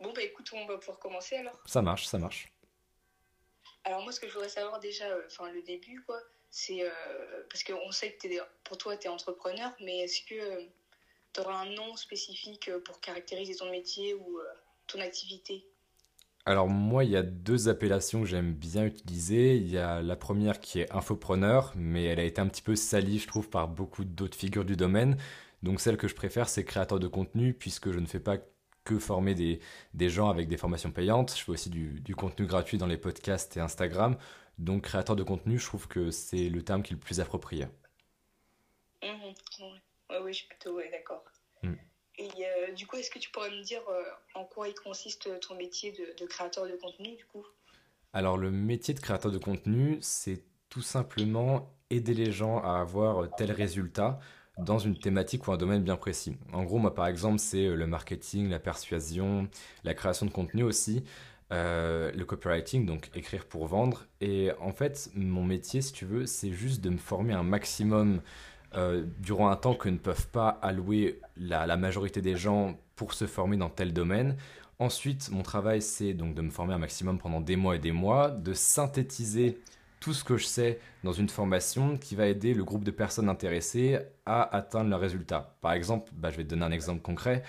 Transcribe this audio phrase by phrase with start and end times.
[0.00, 1.58] Bon, bah écoute, on va pouvoir commencer alors.
[1.66, 2.52] Ça marche, ça marche.
[3.84, 6.90] Alors moi, ce que je voudrais savoir déjà, euh, enfin le début, quoi, c'est euh,
[7.48, 10.68] parce qu'on sait que es, pour toi, tu es entrepreneur, mais est-ce que
[11.32, 14.40] tu auras un nom spécifique pour caractériser ton métier ou
[14.86, 15.66] ton activité?
[16.48, 19.56] Alors moi, il y a deux appellations que j'aime bien utiliser.
[19.56, 22.76] Il y a la première qui est infopreneur, mais elle a été un petit peu
[22.76, 25.16] salie, je trouve, par beaucoup d'autres figures du domaine.
[25.64, 28.38] Donc celle que je préfère, c'est créateur de contenu, puisque je ne fais pas
[28.86, 29.60] que former des,
[29.92, 31.36] des gens avec des formations payantes.
[31.36, 34.16] Je fais aussi du, du, contenu gratuit dans les podcasts et Instagram.
[34.58, 37.66] Donc créateur de contenu, je trouve que c'est le terme qui est le plus approprié.
[39.02, 39.08] Mmh,
[40.22, 41.24] oui, je suis plutôt d'accord.
[41.62, 41.74] Mmh.
[42.18, 44.02] Et euh, du coup, est-ce que tu pourrais me dire euh,
[44.34, 47.44] en quoi il consiste ton métier de, de, créateur de contenu du coup?
[48.14, 53.34] Alors le métier de créateur de contenu, c'est tout simplement aider les gens à avoir
[53.36, 54.18] tel résultat
[54.58, 56.36] dans une thématique ou un domaine bien précis.
[56.52, 59.48] En gros, moi par exemple, c'est euh, le marketing, la persuasion,
[59.84, 61.04] la création de contenu aussi,
[61.52, 64.06] euh, le copywriting, donc écrire pour vendre.
[64.20, 68.20] Et en fait, mon métier, si tu veux, c'est juste de me former un maximum
[68.74, 73.14] euh, durant un temps que ne peuvent pas allouer la, la, majorité des gens pour
[73.14, 74.36] se former dans tel domaine.
[74.78, 77.92] Ensuite, mon travail, c'est donc de me former un maximum pendant des mois et des
[77.92, 79.58] mois, de synthétiser
[80.00, 83.28] tout ce que je sais dans une formation qui va aider le groupe de personnes
[83.28, 85.56] intéressées à atteindre leurs résultats.
[85.60, 87.42] Par exemple, bah, je vais te donner un exemple concret.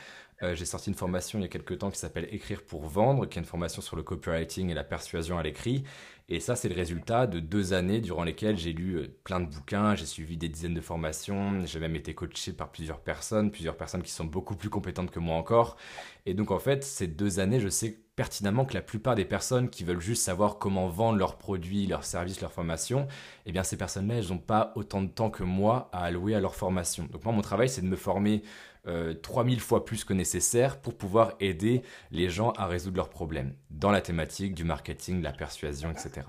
[0.43, 3.25] Euh, j'ai sorti une formation il y a quelques temps qui s'appelle Écrire pour vendre,
[3.25, 5.83] qui est une formation sur le copywriting et la persuasion à l'écrit.
[6.29, 9.45] Et ça, c'est le résultat de deux années durant lesquelles j'ai lu euh, plein de
[9.45, 13.77] bouquins, j'ai suivi des dizaines de formations, j'ai même été coaché par plusieurs personnes, plusieurs
[13.77, 15.77] personnes qui sont beaucoup plus compétentes que moi encore.
[16.25, 19.69] Et donc, en fait, ces deux années, je sais pertinemment que la plupart des personnes
[19.69, 23.07] qui veulent juste savoir comment vendre leurs produits, leurs services, leurs formations,
[23.45, 26.41] eh bien, ces personnes-là, elles n'ont pas autant de temps que moi à allouer à
[26.41, 27.05] leur formation.
[27.11, 28.43] Donc, moi, mon travail, c'est de me former
[28.87, 33.55] euh, 3000 fois plus que nécessaire pour pouvoir aider les gens à résoudre leurs problèmes
[33.69, 36.27] dans la thématique du marketing, de la persuasion, etc.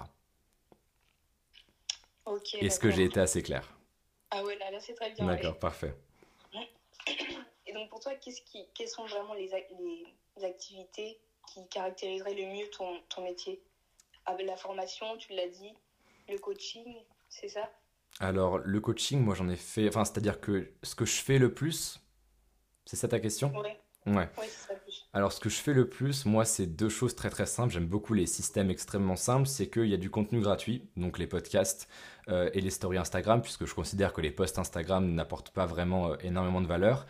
[2.61, 3.77] Est-ce que j'ai été assez clair?
[4.31, 5.27] Ah ouais, là, là c'est très bien.
[5.27, 5.95] D'accord, parfait.
[7.67, 9.51] Et donc pour toi, qu'est-ce qui, quelles sont vraiment les,
[10.37, 11.19] les, activités
[11.53, 13.63] qui caractériseraient le mieux ton, ton métier?
[14.27, 15.73] Avec la formation, tu l'as dit,
[16.29, 16.97] le coaching,
[17.29, 17.71] c'est ça?
[18.21, 21.55] Alors le coaching, moi j'en ai fait, enfin c'est-à-dire que ce que je fais le
[21.55, 22.01] plus,
[22.89, 23.53] c'est ça ta question?
[23.55, 23.79] Ouais.
[24.07, 24.29] Ouais.
[24.49, 25.07] ça plus.
[25.13, 27.71] Alors, ce que je fais le plus, moi, c'est deux choses très très simples.
[27.71, 29.47] J'aime beaucoup les systèmes extrêmement simples.
[29.47, 31.87] C'est qu'il y a du contenu gratuit, donc les podcasts
[32.31, 36.13] euh, et les stories Instagram, puisque je considère que les posts Instagram n'apportent pas vraiment
[36.13, 37.07] euh, énormément de valeur.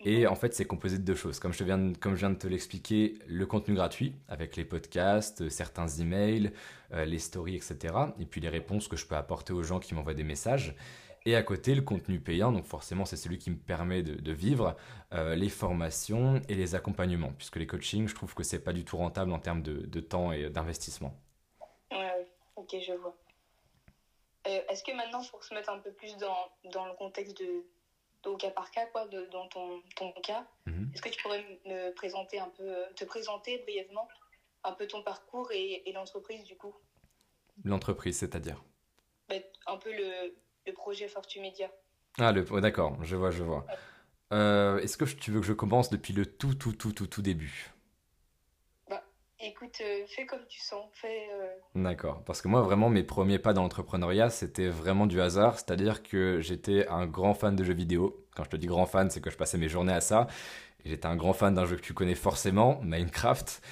[0.00, 1.38] Et en fait, c'est composé de deux choses.
[1.38, 5.48] Comme je, viens comme je viens de te l'expliquer, le contenu gratuit, avec les podcasts,
[5.48, 6.52] certains emails,
[6.92, 7.94] euh, les stories, etc.
[8.20, 10.76] Et puis les réponses que je peux apporter aux gens qui m'envoient des messages.
[11.24, 14.76] Et à côté, le contenu payant, donc forcément c'est celui qui me permet de, vivre,
[15.12, 18.84] euh, les formations et les accompagnements, puisque les coachings, je trouve que c'est pas du
[18.84, 21.14] tout rentable en termes de, temps et d'investissement.
[21.92, 23.16] Ouais, ok, je vois.
[24.48, 27.64] Euh, est-ce que maintenant, pour se mettre un peu plus dans, dans le contexte de,
[28.28, 30.90] au cas par cas, quoi, de, dans ton, ton cas, mhm.
[30.92, 34.08] est-ce que tu pourrais me présenter un peu, te présenter brièvement
[34.64, 36.74] un peu ton parcours et, et l'entreprise du coup?
[37.64, 38.62] L'entreprise, c'est-à-dire?
[39.28, 40.34] Ben, Un peu le,
[40.66, 41.70] le projet Fortumedia.
[42.18, 43.66] Ah, le, d'accord, je vois, je vois.
[44.32, 47.22] Euh, est-ce que tu veux que je commence depuis le tout, tout, tout, tout, tout
[47.22, 47.72] début?
[48.88, 49.02] Bah,
[49.40, 50.84] écoute, euh, fais comme tu sens.
[50.92, 51.28] Fais.
[51.32, 55.58] Euh, d'accord, parce que moi, vraiment, mes premiers pas dans l'entrepreneuriat, c'était vraiment du hasard.
[55.58, 58.26] C'est-à-dire que j'étais un grand fan de jeux vidéo.
[58.34, 60.26] Quand je te dis grand fan, c'est que je passais mes journées à ça.
[60.84, 63.62] J'étais un grand fan d'un jeu que tu connais forcément, Minecraft.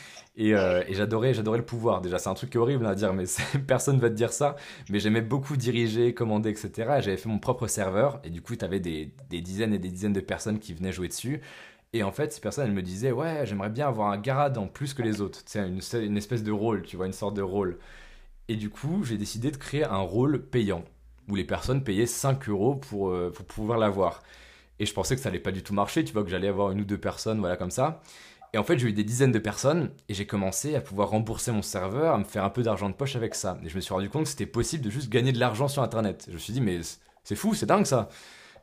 [0.41, 2.01] Euh, et, j'adorais, j'adorais le pouvoir.
[2.01, 3.25] Déjà, c'est un truc horrible à dire, mais
[3.67, 4.56] personne va te dire ça.
[4.89, 6.73] Mais j'aimais beaucoup diriger, commander, etc.
[7.01, 8.21] J'avais fait mon propre serveur.
[8.25, 11.09] Et du coup, tu avais des, dizaines et des dizaines de personnes qui venaient jouer
[11.09, 11.41] dessus.
[11.93, 14.67] Et en fait, ces personnes, elles me disaient, ouais, j'aimerais bien avoir un garade en
[14.67, 15.43] plus que les autres.
[15.56, 17.78] Une, une espèce de rôle, tu vois, une sorte de rôle.
[18.49, 20.84] Et du coup, j'ai décidé de créer un rôle payant,
[21.28, 24.22] où les personnes payaient 5 euros pour, euh, pour pouvoir l'avoir.
[24.81, 26.71] Et je pensais que ça allait pas du tout marcher, tu vois, que j'allais avoir
[26.71, 28.03] une ou deux personnes, voilà, comme ça.
[28.53, 31.53] Et en fait, j'ai eu des dizaines de personnes et j'ai commencé à pouvoir rembourser
[31.53, 33.59] mon serveur, à me faire un peu d'argent de poche avec ça.
[33.65, 35.83] Et je me suis rendu compte que c'était possible de juste gagner de l'argent sur
[35.83, 36.25] Internet.
[36.28, 36.80] Je me suis dit, mais
[37.22, 38.09] c'est fou, c'est dingue ça.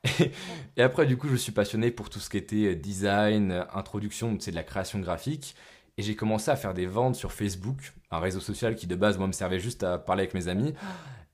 [0.77, 4.51] Et, après, du coup, je suis passionné pour tout ce qui était design, introduction, c'est
[4.51, 5.55] de la création graphique.
[5.97, 9.17] Et j'ai commencé à faire des ventes sur Facebook, un réseau social qui de base,
[9.17, 10.73] moi, me servait juste à parler avec mes amis.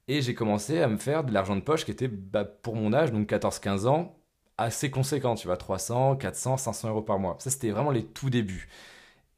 [0.07, 2.93] Et j'ai commencé à me faire de l'argent de poche qui était, bah, pour mon
[2.93, 4.15] âge, donc 14-15 ans,
[4.57, 7.35] assez conséquent, tu vois, 300, 400, 500 euros par mois.
[7.39, 8.69] Ça, c'était vraiment les tout débuts.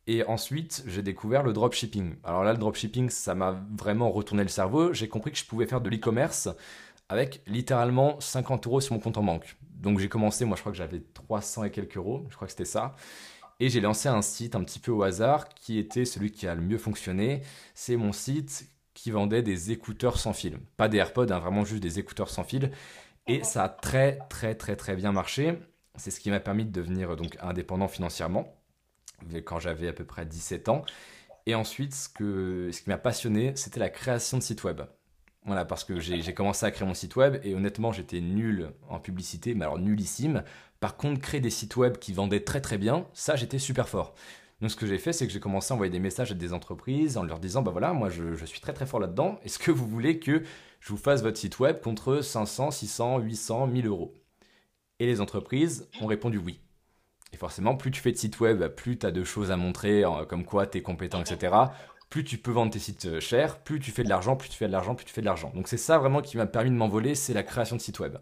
[0.07, 2.15] Et ensuite, j'ai découvert le dropshipping.
[2.23, 4.93] Alors là, le dropshipping, ça m'a vraiment retourné le cerveau.
[4.93, 6.49] J'ai compris que je pouvais faire de l'e-commerce
[7.09, 9.55] avec littéralement 50 euros sur mon compte en banque.
[9.75, 12.51] Donc j'ai commencé, moi je crois que j'avais 300 et quelques euros, je crois que
[12.51, 12.95] c'était ça.
[13.59, 16.55] Et j'ai lancé un site un petit peu au hasard qui était celui qui a
[16.55, 17.41] le mieux fonctionné.
[17.73, 20.59] C'est mon site qui vendait des écouteurs sans fil.
[20.77, 22.71] Pas des AirPods, hein, vraiment juste des écouteurs sans fil.
[23.27, 25.57] Et ça a très très très très bien marché.
[25.95, 28.53] C'est ce qui m'a permis de devenir donc indépendant financièrement
[29.45, 30.83] quand j'avais à peu près 17 ans.
[31.45, 34.81] Et ensuite, ce, que, ce qui m'a passionné, c'était la création de sites web.
[35.45, 38.99] Voilà, parce que j'ai commencé à créer mon site web et honnêtement, j'étais nul en
[38.99, 40.43] publicité, mais alors nullissime.
[40.79, 44.15] Par contre, créer des sites web qui vendaient très très bien, ça, j'étais super fort.
[44.59, 46.51] Donc, ce que j'ai fait, c'est que j'ai commencé à envoyer des messages à des
[46.51, 49.39] entreprises en leur disant Bah voilà, moi, je, je suis très très fort là-dedans.
[49.43, 50.43] Est-ce que vous voulez que
[50.85, 54.13] je vous fasse votre site web contre 500, 600, 800, 1000 euros
[54.99, 56.59] Et les entreprises ont répondu oui.
[57.33, 60.03] Et forcément, plus tu fais de sites web, plus tu as de choses à montrer,
[60.29, 61.55] comme quoi tu es compétent, etc.
[62.11, 64.57] Plus tu peux vendre tes sites euh, chers, plus tu fais de l'argent, plus tu
[64.57, 65.51] fais de l'argent, plus tu fais de l'argent.
[65.55, 68.17] Donc c'est ça vraiment qui m'a permis de m'envoler, c'est la création de sites web.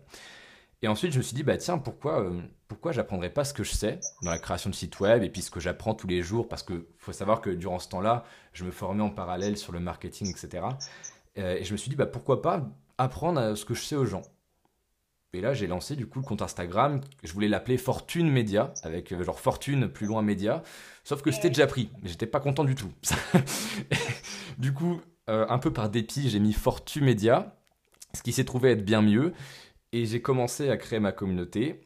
[0.81, 3.71] Et ensuite, je me suis dit, bah tiens, pourquoi, euh, pourquoi pas ce que je
[3.73, 6.47] sais dans la création de sites web et puis ce que j'apprends tous les jours?
[6.47, 8.23] Parce qu'il faut savoir que durant ce temps-là,
[8.53, 10.63] je me formais en parallèle sur le marketing, etc.
[11.37, 14.05] Euh, et je me suis dit, bah pourquoi pas apprendre ce que je sais aux
[14.05, 14.23] gens
[15.35, 17.01] et là, j'ai lancé du coup le compte Instagram.
[17.23, 20.61] Je voulais l'appeler Fortune Média, avec euh, genre Fortune plus loin Média.
[21.03, 21.89] Sauf que c'était déjà pris.
[22.03, 22.91] Mais j'étais pas content du tout.
[24.59, 27.57] du coup, euh, un peu par dépit, j'ai mis Fortune Média,
[28.13, 29.33] ce qui s'est trouvé être bien mieux.
[29.91, 31.81] Et j'ai commencé à créer ma communauté.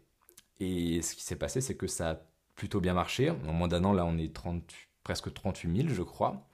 [0.59, 2.19] Et ce qui s'est passé, c'est que ça a
[2.55, 3.29] plutôt bien marché.
[3.29, 4.61] En moins d'un an, là, on est 30,
[5.03, 6.45] presque 38 000, je crois.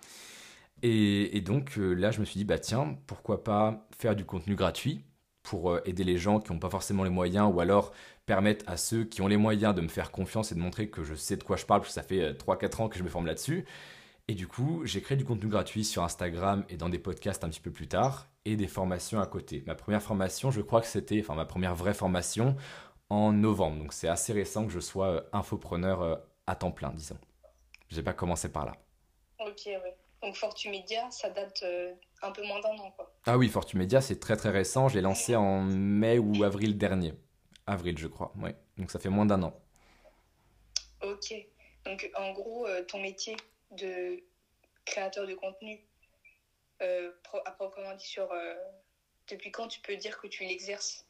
[0.85, 4.55] Et, donc euh, là, je me suis dit, bah tiens, pourquoi pas faire du contenu
[4.55, 5.05] gratuit
[5.41, 7.93] pour euh, aider les gens qui n'ont pas forcément les moyens ou alors
[8.25, 11.03] permettre à ceux qui ont les moyens de me faire confiance et de montrer que
[11.05, 13.03] je sais de quoi je parle, parce que ça fait 3-4 euh, ans que je
[13.03, 13.65] me forme là-dessus.
[14.27, 17.49] Et du coup, j'ai créé du contenu gratuit sur Instagram et dans des podcasts un
[17.49, 19.63] petit peu plus tard, et des formations à côté.
[19.65, 22.57] Ma première formation, je crois que c'était, enfin ma première vraie formation,
[23.09, 23.77] en novembre.
[23.77, 27.17] Donc c'est assez récent que je sois infopreneur à temps plein, disons.
[27.89, 28.73] J'ai pas commencé par là.
[29.39, 29.91] Ok, oui.
[30.23, 31.63] Donc Fortumedia, ça date
[32.21, 32.91] un peu moins d'un an.
[32.91, 33.13] Quoi.
[33.25, 34.87] Ah oui, Fortumedia, c'est très très récent.
[34.87, 37.13] Je l'ai lancé en mai ou avril dernier.
[37.67, 38.33] Avril, je crois.
[38.41, 38.55] Ouais.
[38.77, 39.53] Donc ça fait moins d'un an.
[41.01, 41.33] Ok.
[41.85, 43.35] Donc en gros, euh, ton métier
[43.71, 44.23] de
[44.85, 45.81] créateur de contenu,
[46.81, 47.11] euh,
[47.45, 48.55] à proprement dit, sur, euh,
[49.29, 51.05] depuis quand tu peux dire que tu l'exerces?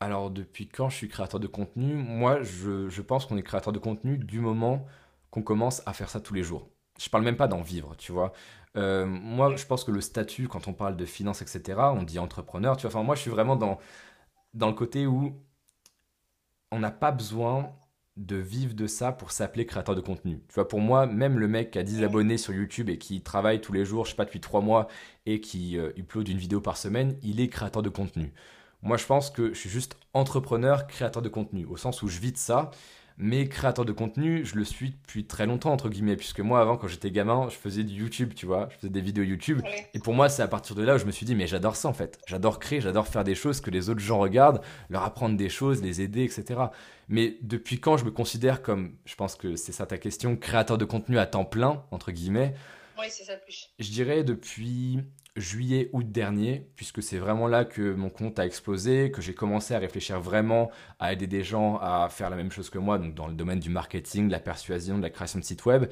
[0.00, 1.94] Alors depuis quand je suis créateur de contenu?
[1.94, 4.86] Moi, je, je pense qu'on est créateur de contenu du moment
[5.30, 6.68] qu'on commence à faire ça tous les jours.
[6.98, 8.32] Je parle même pas d'en vivre, tu vois.
[8.76, 12.18] Euh, moi, je pense que le statut, quand on parle de finance, etc., on dit
[12.18, 12.76] entrepreneur.
[12.76, 13.78] Tu vois, enfin, moi, je suis vraiment dans,
[14.54, 15.40] dans le côté où
[16.70, 17.72] on n'a pas besoin
[18.16, 20.40] de vivre de ça pour s'appeler créateur de contenu.
[20.48, 23.22] Tu vois, pour moi, même le mec qui a 10 abonnés sur YouTube et qui
[23.22, 24.88] travaille tous les jours, je sais pas, depuis 3 mois,
[25.26, 28.32] et qui euh, upload une vidéo par semaine, il est créateur de contenu.
[28.82, 32.20] Moi, je pense que je suis juste entrepreneur, créateur de contenu, au sens où je
[32.20, 32.70] vis de ça
[33.16, 36.76] mais créateur de contenu, je le suis depuis très longtemps, entre guillemets, puisque moi, avant,
[36.76, 39.62] quand j'étais gamin, je faisais du YouTube, tu vois, je faisais des vidéos YouTube.
[39.94, 41.76] Et pour moi, c'est à partir de là où je me suis dit, mais j'adore
[41.76, 42.18] ça, en fait.
[42.26, 45.80] J'adore créer, j'adore faire des choses que les autres gens regardent, leur apprendre des choses,
[45.82, 46.60] les aider, etc.
[47.08, 50.78] Mais depuis quand je me considère comme, je pense que c'est ça ta question, créateur
[50.78, 52.54] de contenu à temps plein, entre guillemets?
[52.98, 53.70] Oui, c'est ça plus.
[53.78, 55.00] Je dirais depuis
[55.36, 59.74] juillet, août dernier, puisque c'est vraiment là que mon compte a explosé, que j'ai commencé
[59.74, 60.70] à réfléchir vraiment
[61.00, 63.58] à aider des gens à faire la même chose que moi, donc dans le domaine
[63.58, 65.86] du marketing, de la persuasion, de la création de sites web.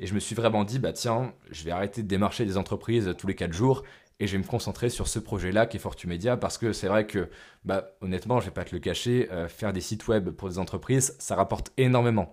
[0.00, 3.14] Et je me suis vraiment dit, bah tiens, je vais arrêter de démarcher des entreprises
[3.16, 3.84] tous les 4 jours
[4.20, 7.06] et je vais me concentrer sur ce projet-là qui est Fortumedia parce que c'est vrai
[7.06, 7.28] que,
[7.64, 10.58] bah, honnêtement, je vais pas te le cacher, euh, faire des sites web pour des
[10.58, 12.32] entreprises, ça rapporte énormément.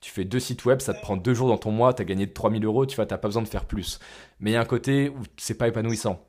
[0.00, 2.04] Tu fais deux sites web, ça te prend deux jours dans ton mois, tu as
[2.06, 3.98] gagné 3000 euros, tu vois, t'as pas besoin de faire plus.
[4.40, 6.24] Mais il y a un côté où c'est pas épanouissant.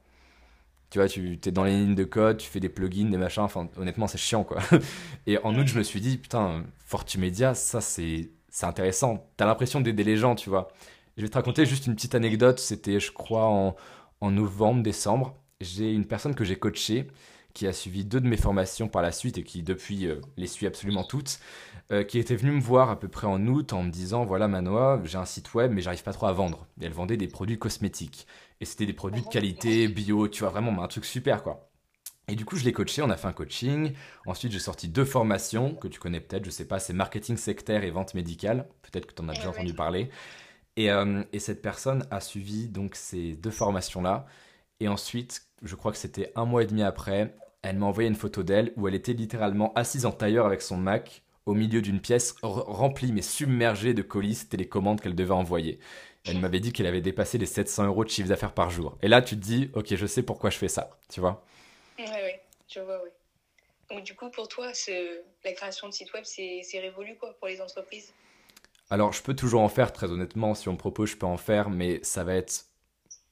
[0.90, 3.44] Tu vois, tu es dans les lignes de code, tu fais des plugins, des machins,
[3.44, 4.60] enfin, honnêtement, c'est chiant, quoi.
[5.28, 8.30] Et en août, je me suis dit, putain, Fortumedia, ça, c'est
[8.62, 9.26] intéressant.
[9.38, 10.68] T'as l'impression d'aider les gens, tu vois.
[11.16, 12.60] Je vais te raconter juste une petite anecdote.
[12.60, 13.76] C'était, je crois, en,
[14.20, 15.34] en novembre, décembre.
[15.62, 17.08] J'ai une personne que j'ai coachée
[17.54, 20.48] qui a suivi deux de mes formations par la suite et qui, depuis, euh, les
[20.48, 21.40] suit absolument toutes.
[21.92, 24.48] Euh, qui était venue me voir à peu près en août en me disant voilà
[24.48, 26.66] Manoa, j'ai un site web mais j'arrive pas trop à vendre.
[26.80, 28.28] Et elle vendait des produits cosmétiques.
[28.62, 31.70] Et c'était des produits de qualité, bio, tu vois, vraiment un truc super quoi.
[32.30, 33.94] Et du coup, je l'ai coaché, on a fait un coaching.
[34.26, 37.84] Ensuite, j'ai sorti deux formations que tu connais peut-être, je sais pas, c'est marketing sectaire
[37.84, 38.70] et vente médicale.
[38.84, 40.10] Peut-être que tu en as déjà entendu parler.
[40.78, 44.26] Et, euh, et, cette personne a suivi donc ces deux formations-là.
[44.80, 48.16] Et ensuite, je crois que c'était un mois et demi après, elle m'a envoyé une
[48.16, 52.00] photo d'elle où elle était littéralement assise en tailleur avec son Mac au milieu d'une
[52.00, 55.80] pièce remplie mais submergée de colis télécommandes qu'elle devait envoyer.
[56.26, 58.98] Elle m'avait dit qu'elle avait dépassé les 700 euros de chiffre d'affaires par jour.
[59.02, 61.44] Et là, tu te dis, ok, je sais pourquoi je fais ça, tu vois
[61.98, 62.32] Oui, oui,
[62.68, 63.10] je vois, oui.
[63.90, 64.72] Donc du coup, pour toi,
[65.44, 68.14] la création de site web, c'est révolu quoi, pour les entreprises?
[68.90, 70.54] Alors, je peux toujours en faire, très honnêtement.
[70.54, 72.66] Si on me propose, je peux en faire, mais ça va être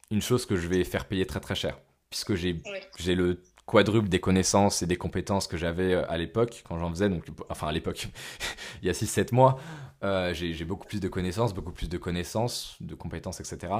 [0.09, 1.77] une chose que je vais faire payer très très cher.
[2.09, 2.57] Puisque j'ai
[2.97, 6.89] j'ai le quadruple des connaissances et des compétences que j'avais euh, à l'époque, quand j'en
[6.89, 8.07] faisais, donc, enfin à l'époque,
[8.81, 9.59] il y a 6-7 mois,
[10.03, 13.71] euh, j'ai beaucoup plus de connaissances, beaucoup plus de connaissances, de compétences, etc.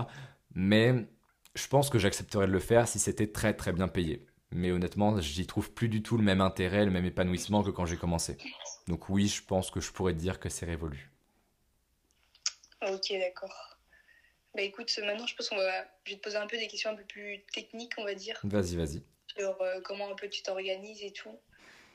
[0.53, 0.93] Mais
[1.55, 4.27] je pense que j'accepterais de le faire si c'était très très bien payé.
[4.51, 7.85] Mais honnêtement, j'y trouve plus du tout le même intérêt, le même épanouissement que quand
[7.85, 8.37] j'ai commencé.
[8.87, 11.11] Donc oui, je pense que je pourrais dire que c'est révolu.
[12.81, 13.77] Ok, d'accord.
[14.55, 15.85] Bah écoute, maintenant je pense qu'on va...
[16.05, 18.39] Je vais te poser un peu des questions un peu plus techniques, on va dire.
[18.43, 19.03] Vas-y, vas-y.
[19.37, 21.37] Sur euh, comment un peu tu t'organises et tout.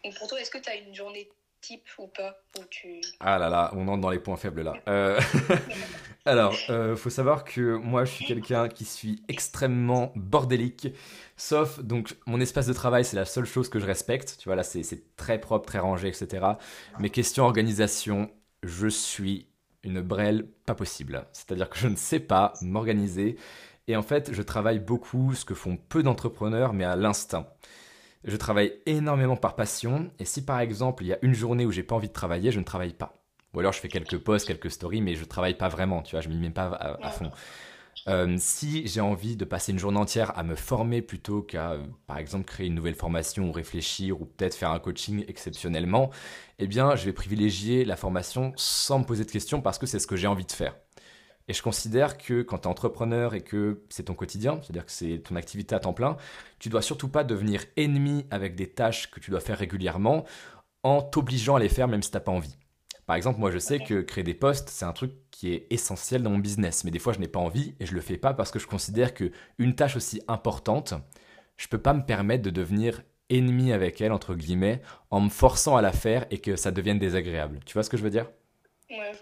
[0.04, 1.28] Donc pour toi, est-ce que tu as une journée
[1.60, 2.36] type ou pas
[2.70, 3.00] tu...
[3.20, 4.74] Ah là là, on entre dans les points faibles là.
[4.86, 5.18] Euh...
[6.26, 10.88] Alors, euh, faut savoir que moi, je suis quelqu'un qui suis extrêmement bordélique.
[11.36, 14.36] Sauf, donc, mon espace de travail, c'est la seule chose que je respecte.
[14.38, 16.46] Tu vois, là, c'est très propre, très rangé, etc.
[16.98, 18.30] Mais question organisation,
[18.62, 19.48] je suis
[19.82, 21.26] une brêle pas possible.
[21.32, 23.36] C'est-à-dire que je ne sais pas m'organiser.
[23.88, 27.46] Et en fait, je travaille beaucoup, ce que font peu d'entrepreneurs, mais à l'instinct.
[28.24, 30.10] Je travaille énormément par passion.
[30.18, 32.50] Et si par exemple, il y a une journée où j'ai pas envie de travailler,
[32.50, 33.14] je ne travaille pas.
[33.52, 36.22] Ou alors je fais quelques posts, quelques stories, mais je travaille pas vraiment, tu vois,
[36.22, 37.30] je m'y mets pas à, fond.
[38.08, 41.86] Euh, si j'ai envie de passer une journée entière à me former plutôt qu'à, euh,
[42.06, 46.10] par exemple, créer une nouvelle formation ou réfléchir ou peut-être faire un coaching exceptionnellement,
[46.58, 50.00] eh bien, je vais privilégier la formation sans me poser de questions parce que c'est
[50.00, 50.74] ce que j'ai envie de faire.
[51.48, 54.92] Et je considère que quand tu es entrepreneur et que c'est ton quotidien, c'est-à-dire que
[54.92, 56.16] c'est ton activité à temps plein,
[56.58, 60.24] tu dois surtout pas devenir ennemi avec des tâches que tu dois faire régulièrement
[60.82, 62.56] en t'obligeant à les faire même si tu n'as pas envie.
[63.06, 66.22] Par exemple, moi je sais que créer des posts, c'est un truc qui est essentiel
[66.22, 68.32] dans mon business, mais des fois je n'ai pas envie et je le fais pas
[68.32, 70.94] parce que je considère que une tâche aussi importante,
[71.58, 75.76] je peux pas me permettre de devenir ennemi avec elle entre guillemets en me forçant
[75.76, 77.60] à la faire et que ça devienne désagréable.
[77.66, 78.26] Tu vois ce que je veux dire?
[78.90, 79.12] Ouais,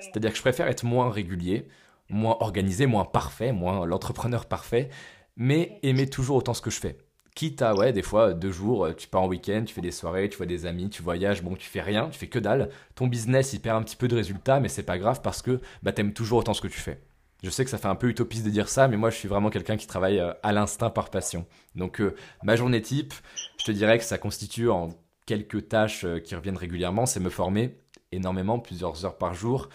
[0.00, 1.68] C'est-à-dire que je préfère être moins régulier,
[2.08, 4.88] moins organisé, moins parfait, moins l'entrepreneur parfait,
[5.36, 6.96] mais aimer toujours autant ce que je fais.
[7.34, 9.90] Quitte à, ouais, des fois, deux jours, euh, tu pars en week-end, tu fais des
[9.90, 12.70] soirées, tu vois des amis, tu voyages, bon, tu fais rien, tu fais que dalle.
[12.94, 15.60] Ton business, il perd un petit peu de résultats, mais c'est pas grave parce que
[15.82, 17.00] bah, t'aimes toujours autant ce que tu fais.
[17.42, 19.28] Je sais que ça fait un peu utopiste de dire ça, mais moi, je suis
[19.28, 21.44] vraiment quelqu'un qui travaille euh, à l'instinct par passion.
[21.74, 23.12] Donc, euh, ma journée type,
[23.58, 24.90] je te dirais que ça constitue en
[25.26, 27.74] quelques tâches qui reviennent régulièrement, c'est me former
[28.14, 29.68] énormément, plusieurs heures par jour.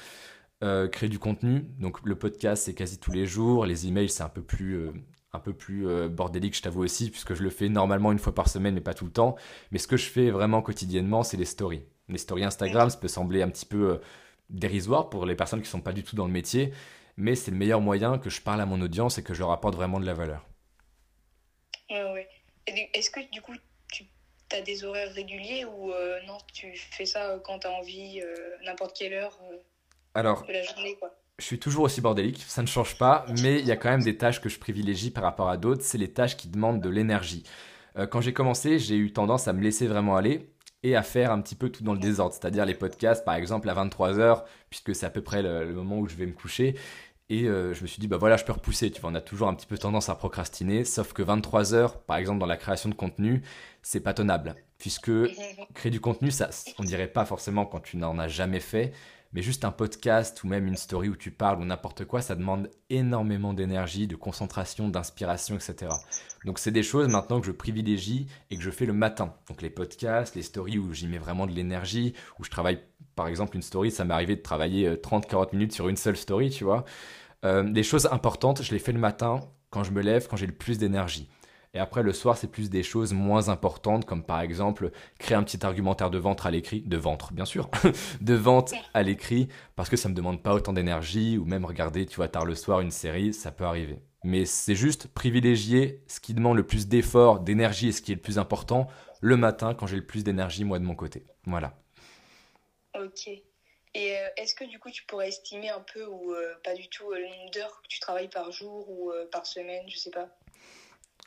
[0.62, 1.66] créer du contenu.
[1.80, 3.66] Donc le podcast, c'est quasi tous les jours.
[3.66, 4.92] Les emails, c'est un peu plus
[5.32, 8.34] un peu plus euh, bordélique, je t'avoue aussi, puisque je le fais normalement une fois
[8.34, 9.36] par semaine, mais pas tout le temps.
[9.72, 11.84] Mais ce que je fais vraiment quotidiennement, c'est les stories.
[12.08, 13.98] Les stories Instagram, ça peut sembler un petit peu euh,
[14.50, 16.74] dérisoire pour les personnes qui ne sont pas du tout dans le métier,
[17.18, 19.52] mais c'est le meilleur moyen que je parle à mon audience et que je leur
[19.52, 20.48] apporte vraiment de la valeur.
[21.92, 22.28] Ouais, ouais.
[22.94, 23.54] Est-ce que du coup,
[24.50, 28.22] tu as des horaires réguliers ou euh, non, tu fais ça quand tu as envie,
[28.66, 29.38] n'importe quelle heure
[30.14, 33.60] Alors, de la journée quoi je suis toujours aussi bordélique, ça ne change pas, mais
[33.60, 35.98] il y a quand même des tâches que je privilégie par rapport à d'autres, c'est
[35.98, 37.44] les tâches qui demandent de l'énergie.
[37.98, 40.50] Euh, quand j'ai commencé, j'ai eu tendance à me laisser vraiment aller
[40.84, 43.70] et à faire un petit peu tout dans le désordre, c'est-à-dire les podcasts par exemple
[43.70, 46.76] à 23h, puisque c'est à peu près le, moment où je vais me coucher.
[47.30, 48.90] Et euh, je me suis dit, bah voilà, je peux repousser.
[48.92, 52.02] Tu vois, on a toujours un petit peu tendance à procrastiner, sauf que 23 heures,
[52.02, 53.44] par exemple, dans la création de contenu,
[53.84, 54.56] c'est pas tenable.
[54.80, 55.12] Puisque
[55.76, 58.94] créer du contenu, ça, on dirait pas forcément quand tu n'en as jamais fait,
[59.32, 62.36] mais juste un podcast ou même une story où tu parles ou n'importe quoi, ça
[62.36, 65.92] demande énormément d'énergie, de concentration, d'inspiration, etc.
[66.46, 69.36] Donc c'est des choses maintenant que je privilégie et que je fais le matin.
[69.48, 72.80] Donc les podcasts, les stories où j'y mets vraiment de l'énergie, où je travaille
[73.16, 76.18] par exemple une story, ça m'est arrivé de travailler 30-40 euh, minutes sur une seule
[76.18, 76.86] story, tu vois.
[77.46, 80.48] Euh, des choses importantes, je les fais le matin quand je me lève, quand j'ai
[80.48, 81.30] le plus d'énergie.
[81.76, 85.44] Et après, le soir, c'est plus des choses moins importantes, comme par exemple créer un
[85.44, 87.70] petit argumentaire de vente à l'écrit, de ventre, bien sûr,
[88.22, 92.08] de vente à l'écrit, parce que ça me demande pas autant d'énergie, ou même regarder,
[92.08, 94.02] tu vois, tard le soir une série, ça peut arriver.
[94.24, 98.16] Mais c'est juste privilégier ce qui demande le plus d'effort, d'énergie et ce qui est
[98.16, 98.88] le plus important
[99.22, 101.26] le matin quand j'ai le plus d'énergie, moi, de mon côté.
[101.46, 101.78] Voilà.
[102.96, 103.30] Ok.
[103.96, 106.88] Et euh, est-ce que du coup tu pourrais estimer un peu ou euh, pas du
[106.90, 110.12] tout euh, le nombre d'heures que tu travailles par jour ou par semaine, je sais
[110.12, 110.30] pas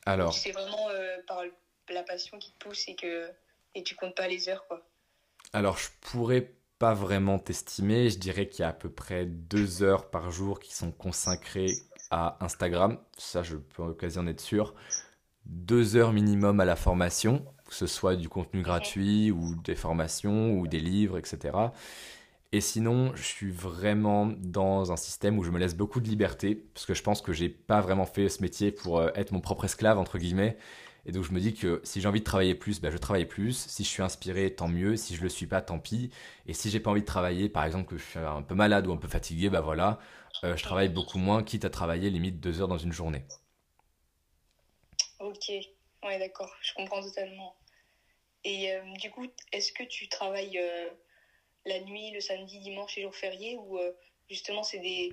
[0.05, 0.35] alors.
[0.35, 1.43] C'est vraiment euh, par
[1.89, 3.31] la passion qui te pousse et que
[3.75, 4.83] et tu comptes pas les heures, quoi.
[5.53, 8.11] Alors, je pourrais pas vraiment t'estimer.
[8.11, 11.73] Je dirais qu'il y a à peu près deux heures par jour qui sont consacrées
[12.11, 12.99] à Instagram.
[13.17, 14.75] Ça, je peux quasi en être sûr.
[15.47, 20.53] Deux heures minimum à la formation, que ce soit du contenu gratuit ou des formations
[20.53, 21.53] ou des livres, etc.
[22.53, 26.55] Et sinon, je suis vraiment dans un système où je me laisse beaucoup de liberté,
[26.55, 29.41] parce que je pense que j'ai pas vraiment fait ce métier pour euh, être mon
[29.41, 30.59] propre esclave, entre guillemets.
[31.07, 33.25] Et donc je me dis que si j'ai envie de travailler plus, ben, je travaille
[33.27, 33.57] plus.
[33.57, 34.97] Si je suis inspiré, tant mieux.
[34.97, 36.11] Si je le suis pas, tant pis.
[36.47, 38.87] Et si j'ai pas envie de travailler, par exemple que je suis un peu malade
[38.87, 39.99] ou un peu fatigué, ben voilà,
[40.45, 43.25] euh, je travaille beaucoup moins, quitte à travailler limite deux heures dans une journée.
[45.21, 45.49] Ok,
[46.05, 47.57] ouais d'accord, je comprends totalement.
[48.45, 50.61] Et euh, du coup, est-ce que tu travailles
[51.67, 53.79] la nuit, le samedi, dimanche et jours fériés ou
[54.29, 55.13] justement c'est des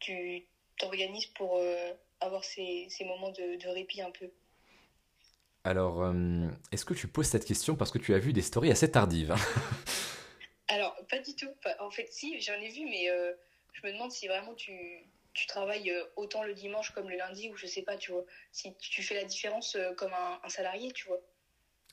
[0.00, 0.46] tu
[0.78, 1.60] t'organises pour
[2.20, 4.30] avoir ces, ces moments de, de, répit un peu
[5.64, 8.70] Alors, euh, est-ce que tu poses cette question parce que tu as vu des stories
[8.70, 9.34] assez tardives
[10.68, 11.50] Alors, pas du tout.
[11.80, 13.32] En fait, si, j'en ai vu, mais euh,
[13.72, 17.50] je me demande si vraiment tu, tu, travailles euh, autant le dimanche comme le lundi,
[17.50, 18.24] ou je sais pas, tu vois.
[18.52, 21.20] Si tu fais la différence comme un, un salarié, tu vois.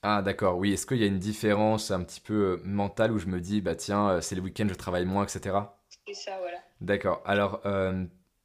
[0.04, 0.74] Ah d'accord, oui.
[0.74, 3.76] Est-ce qu'il y a une différence un petit peu mentale où je me dis, bah
[3.76, 5.58] tiens, c'est le week-end, je travaille moins, etc.
[6.06, 6.58] C'est ça, voilà.
[6.82, 7.22] D'accord.
[7.26, 7.62] Alors,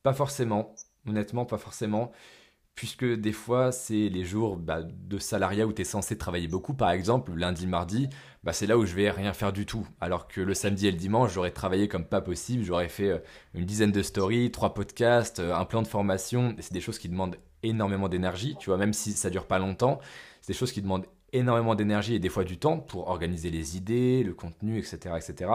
[0.03, 0.75] pas forcément.
[1.07, 2.13] Honnêtement, pas forcément.
[2.75, 6.75] Puisque des fois, c'est les jours bah, de salariat où tu es censé travailler beaucoup.
[6.75, 8.09] Par exemple, lundi, mardi,
[8.45, 9.87] bah, c'est là où je vais rien faire du tout.
[10.01, 12.63] Alors que le samedi et le dimanche, j'aurais travaillé comme pas possible.
[12.63, 13.19] J'aurais fait euh,
[13.55, 16.55] une dizaine de stories, trois podcasts, euh, un plan de formation.
[16.61, 18.57] C'est des choses qui demandent énormément d'énergie.
[18.61, 19.99] Tu vois, même si ça dure pas longtemps,
[20.41, 23.77] c'est des choses qui demandent énormément d'énergie et des fois du temps pour organiser les
[23.77, 25.15] idées, le contenu, etc.
[25.17, 25.51] etc.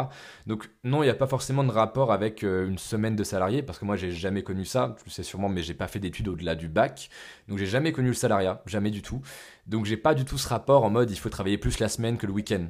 [0.48, 3.64] Donc non, il n'y a pas forcément de rapport avec euh, une semaine de salarié,
[3.64, 6.00] parce que moi j'ai jamais connu ça, tu le sais sûrement, mais j'ai pas fait
[6.00, 7.10] d'études au-delà du bac,
[7.48, 9.22] donc j'ai jamais connu le salariat, jamais du tout.
[9.68, 12.18] Donc j'ai pas du tout ce rapport en mode il faut travailler plus la semaine
[12.18, 12.68] que le week-end.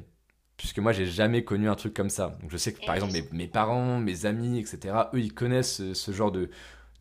[0.56, 2.38] Puisque moi j'ai jamais connu un truc comme ça.
[2.40, 6.12] Donc je sais que par exemple mes, parents, mes amis, etc., eux ils connaissent ce
[6.12, 6.48] genre de,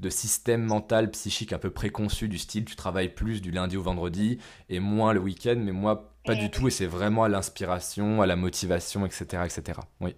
[0.04, 3.82] de système mental, psychique un peu préconçu du style tu travailles plus du lundi au
[3.82, 4.38] vendredi
[4.70, 8.28] et moins le week-end, mais moi pas du tout et c'est vraiment à l'inspiration, à
[8.28, 9.44] la motivation, etc.
[9.46, 9.80] etc.
[10.00, 10.16] Oui.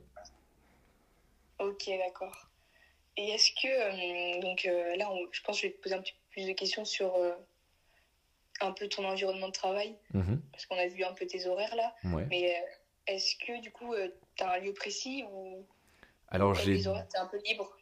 [1.59, 2.49] Ok, d'accord.
[3.17, 6.01] Et est-ce que, euh, donc euh, là, je pense que je vais te poser un
[6.01, 7.31] petit peu plus de questions sur euh,
[8.61, 11.75] un peu ton environnement de travail, mmh parce qu'on a vu un peu tes horaires
[11.75, 11.95] là,
[12.29, 12.55] mais
[13.07, 13.93] est-ce que du coup,
[14.35, 15.65] tu as un lieu précis ou
[16.29, 16.85] Alors j'ai...
[16.87, 17.77] Un peu libre?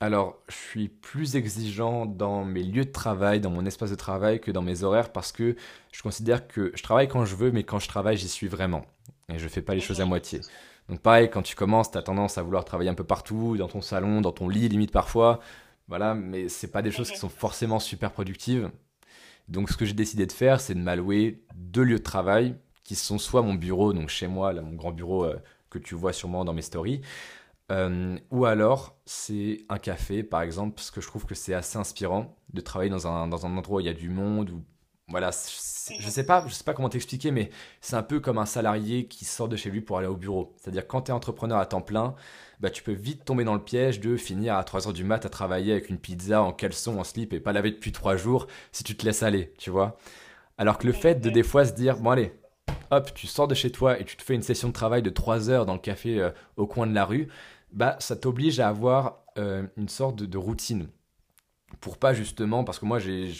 [0.00, 4.40] Alors, je suis plus exigeant dans mes lieux de travail, dans mon espace de travail,
[4.40, 5.56] que dans mes horaires parce que
[5.90, 8.86] je considère que je travaille quand je veux, mais quand je travaille, j'y suis vraiment.
[9.28, 10.40] Et je ne fais pas les choses à moitié.
[10.88, 13.66] Donc, pareil, quand tu commences, tu as tendance à vouloir travailler un peu partout, dans
[13.66, 15.40] ton salon, dans ton lit, limite parfois.
[15.88, 18.70] Voilà, mais c'est pas des choses qui sont forcément super productives.
[19.48, 22.94] Donc, ce que j'ai décidé de faire, c'est de m'allouer deux lieux de travail qui
[22.94, 25.36] sont soit mon bureau, donc chez moi, là, mon grand bureau euh,
[25.70, 27.02] que tu vois sûrement dans mes stories,
[27.70, 31.78] euh, ou alors, c'est un café, par exemple, parce que je trouve que c'est assez
[31.78, 34.64] inspirant de travailler dans un, dans un endroit où il y a du monde, où
[35.08, 37.50] voilà, je sais pas, je sais pas comment t'expliquer, mais
[37.80, 40.54] c'est un peu comme un salarié qui sort de chez lui pour aller au bureau.
[40.58, 42.14] C'est-à-dire quand tu es entrepreneur à temps plein,
[42.60, 45.30] bah tu peux vite tomber dans le piège de finir à 3h du mat à
[45.30, 48.84] travailler avec une pizza en caleçon, en slip et pas laver depuis 3 jours si
[48.84, 49.96] tu te laisses aller, tu vois.
[50.58, 52.34] Alors que le fait de des fois se dire, bon allez,
[52.90, 55.10] hop, tu sors de chez toi et tu te fais une session de travail de
[55.10, 57.28] 3 heures dans le café euh, au coin de la rue,
[57.72, 60.88] bah, ça t'oblige à avoir euh, une sorte de, routine.
[61.80, 63.32] Pour pas justement, parce que moi, j'ai.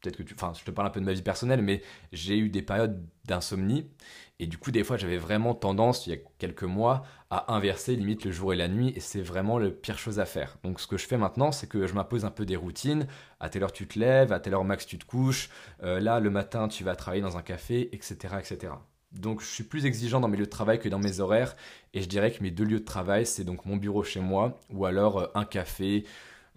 [0.00, 0.34] Peut-être que tu.
[0.34, 3.04] Enfin, je te parle un peu de ma vie personnelle, mais j'ai eu des périodes
[3.24, 3.90] d'insomnie.
[4.38, 7.96] Et du coup, des fois, j'avais vraiment tendance, il y a quelques mois, à inverser
[7.96, 8.92] limite le jour et la nuit.
[8.96, 10.58] Et c'est vraiment la pire chose à faire.
[10.62, 13.06] Donc, ce que je fais maintenant, c'est que je m'impose un peu des routines.
[13.40, 14.32] À telle heure, tu te lèves.
[14.32, 15.48] À telle heure, max, tu te couches.
[15.82, 18.36] Euh, là, le matin, tu vas travailler dans un café, etc.
[18.38, 18.72] etc.
[19.12, 21.56] Donc je suis plus exigeant dans mes lieux de travail que dans mes horaires.
[21.94, 24.60] Et je dirais que mes deux lieux de travail, c'est donc mon bureau chez moi
[24.70, 26.04] ou alors euh, un café,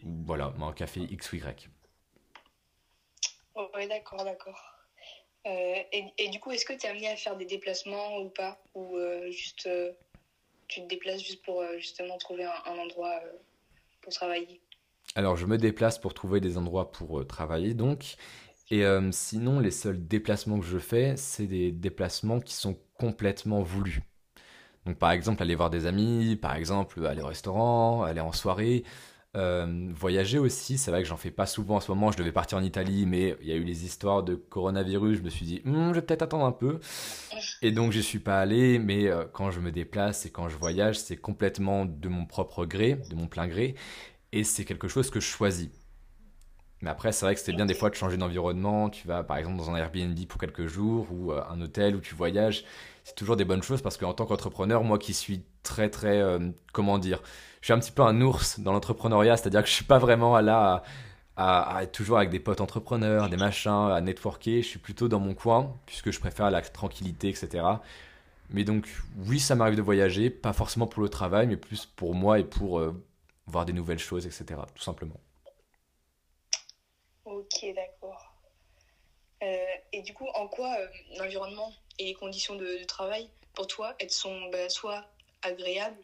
[0.03, 1.69] voilà, un café X ou Y.
[3.55, 4.75] oui, d'accord, d'accord.
[5.47, 5.75] Euh,
[6.17, 8.61] et, du coup, est-ce que tu es amené à faire des déplacements ou pas?
[8.75, 9.69] Ou euh, juste
[10.67, 13.19] tu te déplaces juste pour justement trouver un, endroit
[14.01, 14.61] pour travailler?
[15.15, 18.17] Alors je me déplace pour trouver des endroits pour travailler donc.
[18.71, 23.61] Et euh, sinon, les seuls déplacements que je fais, c'est des déplacements qui sont complètement
[23.61, 24.01] voulus.
[24.85, 28.83] Donc par exemple, aller voir des amis, par exemple, aller au restaurant, aller en soirée.
[29.37, 32.11] Euh, voyager aussi, c'est vrai que j'en fais pas souvent en ce moment.
[32.11, 35.19] Je devais partir en Italie, mais il y a eu les histoires de coronavirus.
[35.19, 36.79] Je me suis dit, hmm, je vais peut-être attendre un peu.
[37.61, 38.79] Et donc, je suis pas allé.
[38.79, 42.65] Mais euh, quand je me déplace et quand je voyage, c'est complètement de mon propre
[42.65, 43.75] gré, de mon plein gré.
[44.31, 45.69] Et c'est quelque chose que je choisis.
[46.81, 48.89] Mais après, c'est vrai que c'est bien des fois de changer d'environnement.
[48.89, 51.99] Tu vas par exemple dans un Airbnb pour quelques jours ou euh, un hôtel où
[51.99, 52.63] tu voyages.
[53.03, 56.51] C'est toujours des bonnes choses parce qu'en tant qu'entrepreneur, moi qui suis très très, euh,
[56.71, 57.21] comment dire,
[57.61, 60.39] je suis un petit peu un ours dans l'entrepreneuriat, c'est-à-dire que je suis pas vraiment
[60.39, 60.83] là
[61.35, 64.61] à, à, toujours avec des potes entrepreneurs, des machins, à networker.
[64.61, 67.65] Je suis plutôt dans mon coin puisque je préfère la tranquillité, etc.
[68.51, 68.89] Mais donc
[69.27, 72.43] oui, ça m'arrive de voyager, pas forcément pour le travail, mais plus pour moi et
[72.43, 72.93] pour euh,
[73.47, 74.61] voir des nouvelles choses, etc.
[74.75, 75.19] Tout simplement.
[77.51, 78.33] Ok, d'accord.
[79.41, 80.75] et du coup, en quoi
[81.17, 85.05] l'environnement et les conditions de, travail, pour toi, elles sont bah, soit
[85.41, 86.01] agréables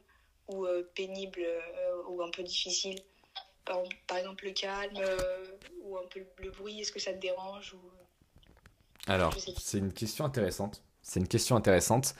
[0.48, 1.46] ou pénibles
[2.08, 3.02] ou un peu difficiles?
[3.64, 5.00] Par, exemple le calme
[5.82, 7.80] ou un peu le bruit, est-ce que ça te dérange ou...
[9.08, 10.82] Alors, c'est une question intéressante.
[11.02, 12.16] C'est une question intéressante.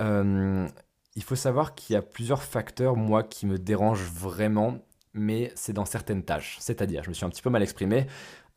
[0.00, 0.68] Euh,
[1.16, 4.78] il faut savoir qu'il y a plusieurs facteurs, moi, qui me dérangent vraiment,
[5.12, 6.56] mais c'est dans certaines tâches.
[6.60, 8.06] C'est-à-dire, je me suis un petit peu mal exprimé.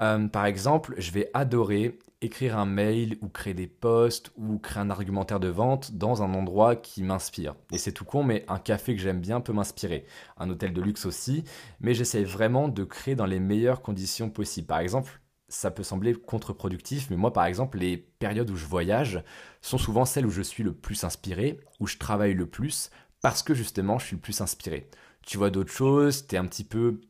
[0.01, 4.81] Euh, par exemple, je vais adorer écrire un mail ou créer des posts ou créer
[4.81, 7.55] un argumentaire de vente dans un endroit qui m'inspire.
[7.71, 10.05] Et c'est tout con, mais un café que j'aime bien peut m'inspirer.
[10.37, 11.43] Un hôtel de luxe aussi,
[11.79, 14.67] mais j'essaie vraiment de créer dans les meilleures conditions possibles.
[14.67, 19.23] Par exemple, ça peut sembler contre-productif, mais moi par exemple, les périodes où je voyage
[19.61, 22.89] sont souvent celles où je suis le plus inspiré, où je travaille le plus,
[23.21, 24.89] parce que justement je suis le plus inspiré.
[25.21, 27.01] Tu vois d'autres choses, t'es un petit peu,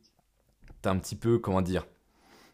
[0.82, 1.86] t'es un petit peu, comment dire,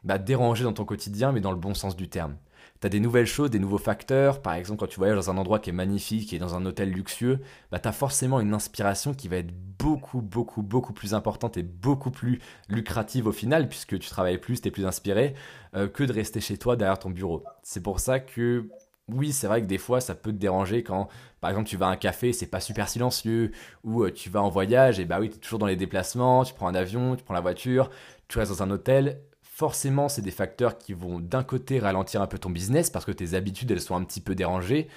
[0.04, 2.36] bah, dérangé dans ton quotidien, mais dans le bon sens du terme
[2.82, 4.42] tu as des nouvelles choses, des nouveaux facteurs.
[4.42, 6.90] Par exemple, quand tu voyages dans un endroit qui est magnifique et dans un hôtel
[6.90, 7.38] luxueux,
[7.70, 11.62] bah, tu as forcément une inspiration qui va être beaucoup, beaucoup, beaucoup plus importante et
[11.62, 15.34] beaucoup plus lucrative au final, puisque tu travailles plus, tu es plus inspiré,
[15.76, 17.44] euh, que de rester chez toi derrière ton bureau.
[17.62, 18.68] C'est pour ça que
[19.06, 21.08] oui, c'est vrai que des fois, ça peut te déranger quand,
[21.40, 23.52] par exemple, tu vas à un café, c'est pas super silencieux,
[23.84, 26.44] ou euh, tu vas en voyage, et bah oui, tu es toujours dans les déplacements,
[26.44, 27.90] tu prends un avion, tu prends la voiture,
[28.26, 29.20] tu restes dans un hôtel,
[29.62, 33.12] forcément, c'est des facteurs qui vont d'un côté ralentir un peu ton business parce que
[33.12, 34.88] tes habitudes, elles sont un petit peu dérangées.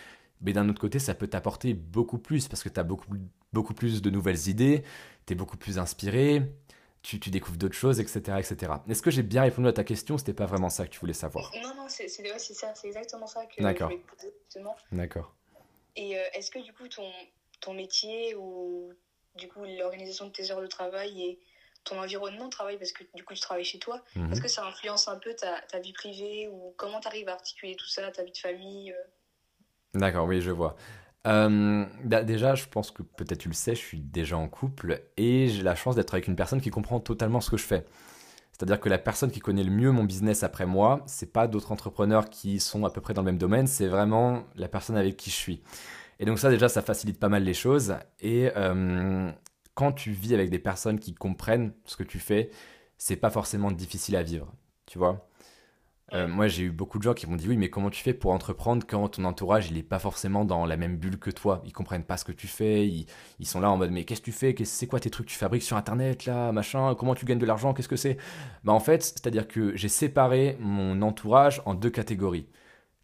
[0.41, 3.13] Mais d'un autre côté, ça peut t'apporter beaucoup plus parce que tu as beaucoup,
[3.53, 4.83] beaucoup plus de nouvelles idées,
[5.27, 6.41] tu es beaucoup plus inspiré,
[7.03, 8.39] tu, tu découvres d'autres choses, etc.
[8.39, 8.73] etc.
[8.89, 11.13] Est-ce que j'ai bien répondu à ta question C'était pas vraiment ça que tu voulais
[11.13, 11.51] savoir?
[11.61, 13.91] Non, non, c'est ça, c'est exactement ça que D'accord.
[14.91, 15.31] D'accord.
[15.95, 17.07] Et euh, est-ce que du coup, ton,
[17.61, 18.91] ton métier ou
[19.35, 21.39] du coup l'organisation de tes heures de travail est
[21.85, 24.31] ton environnement de travail, parce que du coup tu travailles chez toi, mhm.
[24.31, 27.33] est-ce que ça influence un peu ta, ta vie privée ou comment tu arrives à
[27.33, 29.99] articuler tout ça, ta vie de famille euh?
[29.99, 30.75] D'accord, oui, je vois.
[31.25, 35.47] Euh, déjà, je pense que peut-être tu le sais, je suis déjà en couple et
[35.47, 37.85] j'ai la chance d'être avec une personne qui comprend totalement ce que je fais.
[38.51, 41.71] C'est-à-dire que la personne qui connaît le mieux mon business après moi, c'est pas d'autres
[41.71, 45.17] entrepreneurs qui sont à peu près dans le même domaine, c'est vraiment la personne avec
[45.17, 45.63] qui je suis.
[46.19, 47.95] Et donc ça déjà, ça facilite pas mal les choses.
[48.21, 49.29] Et euh,
[49.75, 52.49] quand tu vis avec des personnes qui comprennent ce que tu fais,
[52.97, 54.51] c'est pas forcément difficile à vivre,
[54.85, 55.29] tu vois.
[56.13, 58.13] Euh, moi, j'ai eu beaucoup de gens qui m'ont dit oui, mais comment tu fais
[58.13, 61.61] pour entreprendre quand ton entourage il est pas forcément dans la même bulle que toi?
[61.65, 64.25] Ils comprennent pas ce que tu fais, ils, sont là en mode mais qu'est-ce que
[64.25, 64.55] tu fais?
[64.65, 66.93] C'est quoi tes trucs que tu fabriques sur internet là, machin?
[66.95, 67.73] Comment tu gagnes de l'argent?
[67.73, 68.17] Qu'est-ce que c'est?
[68.63, 72.47] Bah en fait, c'est-à-dire que j'ai séparé mon entourage en deux catégories.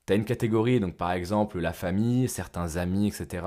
[0.06, 3.44] Tu as une catégorie, donc par exemple la famille, certains amis, etc.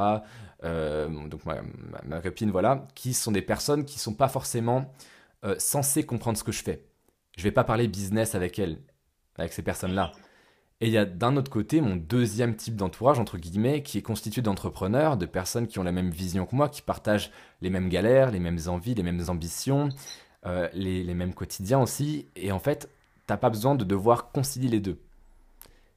[0.64, 4.92] Euh, donc ma, copine, voilà, qui sont des personnes qui sont pas forcément
[5.44, 6.84] euh, censées comprendre ce que je fais.
[7.36, 8.78] Je vais pas parler business avec elles,
[9.36, 10.12] avec ces personnes-là.
[10.80, 14.02] Et il y a d'un autre côté mon deuxième type d'entourage, entre guillemets, qui est
[14.02, 17.88] constitué d'entrepreneurs, de personnes qui ont la même vision que moi, qui partagent les mêmes
[17.88, 19.88] galères, les mêmes envies, les mêmes ambitions,
[20.46, 22.26] euh, les, les, mêmes quotidiens aussi.
[22.36, 22.88] Et en fait,
[23.26, 24.98] t'as pas besoin de devoir concilier les deux.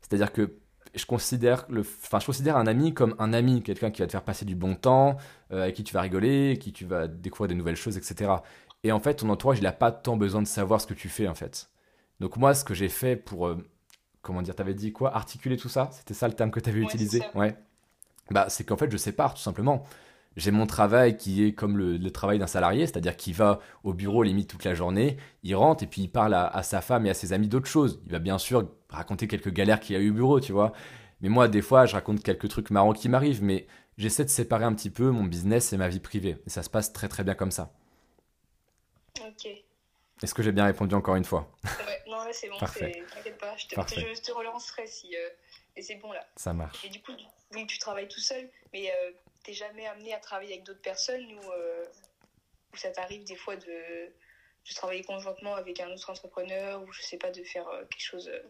[0.02, 0.54] C'est-à-dire que
[0.98, 4.12] je considère, le, enfin, je considère un ami comme un ami, quelqu'un qui va te
[4.12, 5.18] faire passer du bon temps,
[5.52, 8.32] euh, avec qui tu vas rigoler, avec qui tu vas découvrir des nouvelles choses, etc.
[8.84, 11.10] Et en fait, ton entourage, il n'a pas tant besoin de savoir ce que tu
[11.10, 11.70] fais, en fait.
[12.20, 13.58] Donc moi, ce que j'ai fait pour, euh,
[14.22, 15.16] comment dire, t'avais dit quoi?
[15.16, 15.90] Articuler tout ça?
[15.92, 17.22] C'était ça le terme que tu avais utilisé?
[17.36, 17.56] Ouais.
[18.32, 19.84] Bah, c'est qu'en fait, je sépare, tout simplement.
[20.38, 24.22] J'ai mon travail qui est comme le, travail d'un salarié, c'est-à-dire qu'il va au bureau
[24.22, 27.16] limite toute la journée, il rentre et puis il parle à, sa femme et à
[27.16, 28.00] ses amis d'autres choses.
[28.06, 30.74] Il va bien sûr raconter quelques galères qu'il a eu au bureau, tu vois.
[31.22, 33.66] Mais moi, des fois, je raconte quelques trucs marrants qui m'arrivent, mais
[33.98, 36.38] j'essaie de séparer un petit peu mon business et ma vie privée.
[36.46, 37.74] Et ça se passe très très bien comme ça.
[39.20, 39.48] Ok.
[40.22, 41.52] Est-ce que j'ai bien répondu encore une fois?
[41.64, 45.16] Ouais, non, c'est bon, t'inquiète pas, je te, je te, relancerai si.
[45.16, 45.30] Euh,
[45.76, 46.26] et c'est bon là.
[46.36, 46.86] Ça marche.
[46.86, 47.12] Et du coup,
[47.54, 49.12] donc tu travailles tout seul, mais euh,
[49.48, 51.86] t'es jamais amené à travailler avec d'autres personnes ou, euh,
[52.74, 57.18] ça t'arrive des fois de, de, travailler conjointement avec un autre entrepreneur ou je sais
[57.18, 58.42] pas, de faire euh, quelque chose, euh,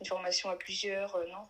[0.00, 1.48] une formation à plusieurs, non?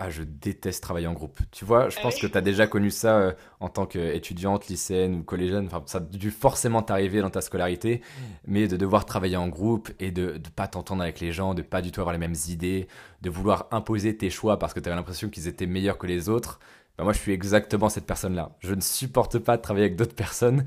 [0.00, 1.40] Ah, je déteste travailler en groupe.
[1.50, 5.16] Tu vois, je ah pense que tu as déjà connu ça en tant qu'étudiante, lycéenne
[5.16, 5.66] ou collégienne.
[5.66, 8.00] Enfin, ça a dû forcément t'arriver dans ta scolarité,
[8.46, 11.62] mais de devoir travailler en groupe et de ne pas t'entendre avec les gens, de
[11.62, 12.86] pas du tout avoir les mêmes idées,
[13.22, 16.28] de vouloir imposer tes choix parce que tu avais l'impression qu'ils étaient meilleurs que les
[16.28, 16.60] autres.
[16.98, 18.56] Bah, moi je suis exactement cette personne-là.
[18.58, 20.64] Je ne supporte pas de travailler avec d'autres personnes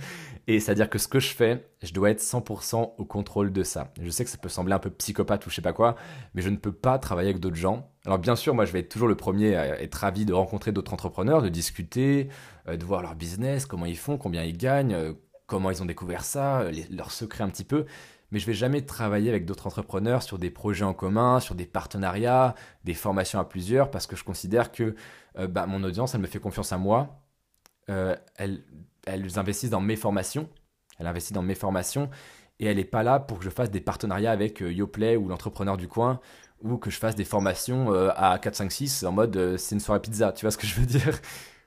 [0.48, 3.92] et c'est-à-dire que ce que je fais, je dois être 100% au contrôle de ça.
[4.02, 5.98] Je sais que ça peut sembler un peu psychopathe ou je sais pas quoi,
[6.34, 7.92] mais je ne peux pas travailler avec d'autres gens.
[8.06, 10.72] Alors bien sûr, moi je vais être toujours le premier à être ravi de rencontrer
[10.72, 12.30] d'autres entrepreneurs, de discuter,
[12.70, 15.14] euh, de voir leur business, comment ils font, combien ils gagnent, euh,
[15.48, 17.86] comment ils ont découvert ça, leurs secrets un petit peu.
[18.32, 21.66] mais je vais jamais travailler avec d'autres entrepreneurs sur des projets en commun, sur des
[21.66, 24.96] partenariats, des formations à plusieurs, parce que je considère que
[25.38, 27.22] euh, bah, mon audience, elle me fait confiance à moi,
[27.90, 28.64] euh, elles,
[29.06, 30.50] elles investissent dans mes formations,
[31.00, 32.10] elle investit dans mes formations,
[32.60, 35.28] et elle n'est pas là pour que je fasse des partenariats avec euh, YoPlay ou
[35.28, 36.20] l'entrepreneur du coin,
[36.62, 40.00] ou que je fasse des formations à 4, 5, 6 en mode c'est une soirée
[40.00, 41.20] pizza, tu vois ce que je veux dire?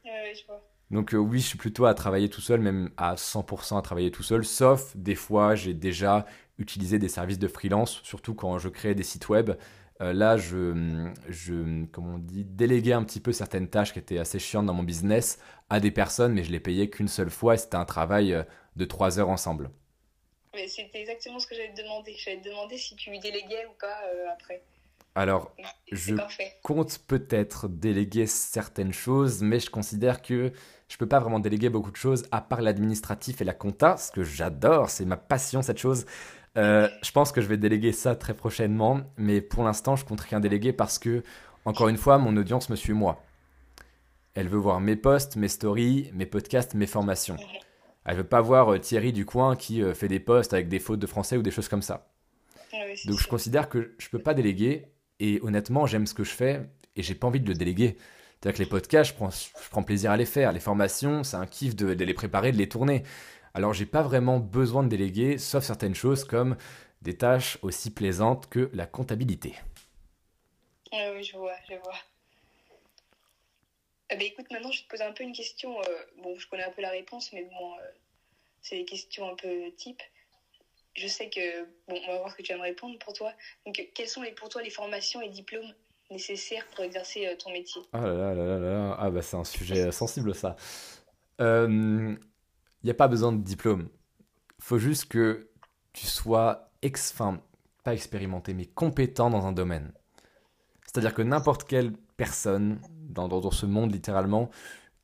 [0.05, 0.63] Je vois.
[0.93, 4.23] donc oui, je suis plutôt à travailler tout seul, même à 100% à travailler tout
[4.23, 6.27] seul, sauf des fois j'ai déjà
[6.59, 9.51] utiliser des services de freelance, surtout quand je crée des sites web.
[10.01, 14.19] Euh, là, je, je, comment on dit, déléguais un petit peu certaines tâches qui étaient
[14.19, 15.39] assez chiantes dans mon business
[15.71, 18.43] à des personnes, mais je les payais qu'une seule fois et c'était un travail euh,
[18.75, 19.71] de trois heures ensemble.
[20.55, 22.15] Mais c'était exactement ce que j'allais te demander.
[22.17, 24.63] J'allais te demander si tu déléguais ou pas euh, après.
[25.17, 25.55] Alors,
[25.93, 26.17] je
[26.63, 30.53] compte peut-être déléguer certaines choses, mais je considère que
[30.89, 34.11] je peux pas vraiment déléguer beaucoup de choses à part l'administratif et la compta, ce
[34.11, 36.05] que j'adore, c'est ma passion cette chose.
[36.57, 40.21] Euh, je pense que je vais déléguer ça très prochainement, mais pour l'instant, je compte
[40.21, 41.23] rien déléguer parce que,
[41.65, 43.23] encore une fois, mon audience me suit moi.
[44.35, 47.37] Elle veut voir mes posts, mes stories, mes podcasts, mes formations.
[48.05, 50.79] Elle veut pas voir euh, Thierry du coin qui euh, fait des posts avec des
[50.79, 52.09] fautes de français ou des choses comme ça.
[53.07, 54.87] Donc je considère que je peux pas déléguer
[55.21, 57.97] et honnêtement, j'aime ce que je fais et j'ai pas envie de le déléguer.
[58.41, 60.53] C'est-à-dire que les podcasts, je prends, je prends plaisir à les faire.
[60.53, 63.05] Les formations, c'est un kiff de, de les préparer, de les tourner.
[63.55, 66.57] Alors j'ai pas vraiment besoin de déléguer, sauf certaines choses comme
[67.03, 69.55] des tâches aussi plaisantes que la comptabilité.
[70.93, 71.95] oui, je vois, je vois.
[74.11, 75.81] Eh ben, écoute, maintenant je vais te poser un peu une question.
[75.81, 75.85] Euh,
[76.23, 77.83] bon, je connais un peu la réponse, mais bon, euh,
[78.61, 80.03] c'est des questions un peu type.
[80.97, 83.33] Je sais que, bon, on va voir ce que tu vas me répondre pour toi.
[83.67, 85.73] Donc, quelles sont les, pour toi les formations et diplômes
[86.11, 87.83] nécessaires pour exercer euh, ton métier?
[87.93, 90.57] Ah là là là là ah bah c'est un sujet sensible ça.
[91.41, 92.17] Euh,
[92.87, 93.89] n'y a pas besoin de diplôme.
[94.59, 95.49] faut juste que
[95.93, 97.41] tu sois, ex, enfin,
[97.83, 99.93] pas expérimenté, mais compétent dans un domaine.
[100.87, 104.51] C'est-à-dire que n'importe quelle personne dans, ce monde littéralement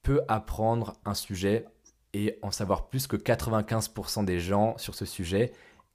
[0.02, 1.66] peut apprendre un sujet
[2.12, 5.52] et en savoir plus que 95% des gens sur ce sujet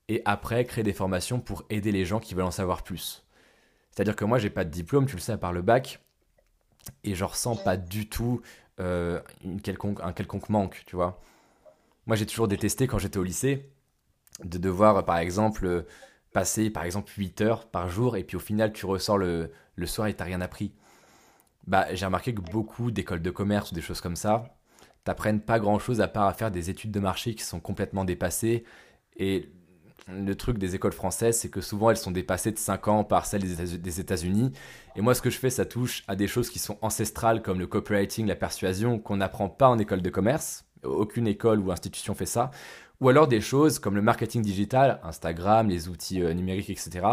[0.07, 3.25] et après créer des formations pour aider les gens qui veulent en savoir plus.
[3.91, 6.01] C'est-à-dire que moi j'ai pas de diplôme, tu le sais, à part le bac,
[7.03, 8.41] et je ressens pas du tout
[8.79, 11.21] euh, un quelconque manque, tu vois.
[12.05, 13.69] Moi, j'ai toujours détesté quand j'étais au lycée
[14.43, 15.85] de devoir, par exemple,
[16.33, 19.51] passer par exemple 8 heures par jour et puis au final, tu ressors le,
[19.85, 20.73] soir et t'as rien appris.
[21.65, 24.55] Bah, j'ai remarqué que beaucoup d'écoles de commerce ou des choses comme ça
[25.05, 28.03] t'apprennent pas grand chose à part à faire des études de marché qui sont complètement
[28.03, 28.65] dépassées.
[29.15, 29.49] Et
[30.09, 33.25] le truc des écoles françaises, c'est que souvent elles sont dépassées de 5 ans par
[33.25, 34.51] celles des États-Unis.
[34.95, 37.59] Et moi, ce que je fais, ça touche à des choses qui sont ancestrales comme
[37.59, 42.15] le copywriting, la persuasion, qu'on n'apprend pas en école de commerce aucune école ou institution
[42.15, 42.51] fait ça.
[43.01, 47.05] Ou alors des choses comme le marketing digital, Instagram, les outils euh, numériques, etc.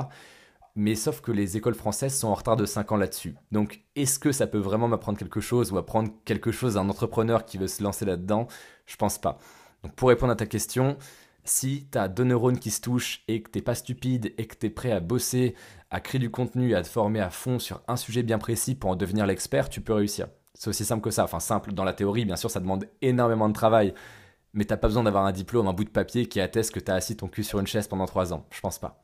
[0.74, 3.34] Mais sauf que les écoles françaises sont en retard de 5 ans là-dessus.
[3.50, 6.88] Donc est-ce que ça peut vraiment m'apprendre quelque chose ou apprendre quelque chose à un
[6.88, 8.46] entrepreneur qui veut se lancer là-dedans?
[8.86, 9.38] Je pense pas.
[9.82, 10.96] Donc pour répondre à ta question,
[11.44, 14.56] si tu as deux neurones qui se touchent et que t'es pas stupide et que
[14.56, 15.54] tu es prêt à bosser,
[15.90, 18.90] à créer du contenu, à te former à fond sur un sujet bien précis pour
[18.90, 20.28] en devenir l'expert, tu peux réussir.
[20.54, 21.24] C'est aussi simple que ça.
[21.24, 23.94] Enfin, simple dans la théorie, bien sûr, ça demande énormément de travail.
[24.54, 26.94] Mais t'as pas besoin d'avoir un diplôme, un bout de papier qui atteste que t'as
[26.94, 28.46] assis ton cul sur une chaise pendant trois ans.
[28.50, 29.02] Je pense pas.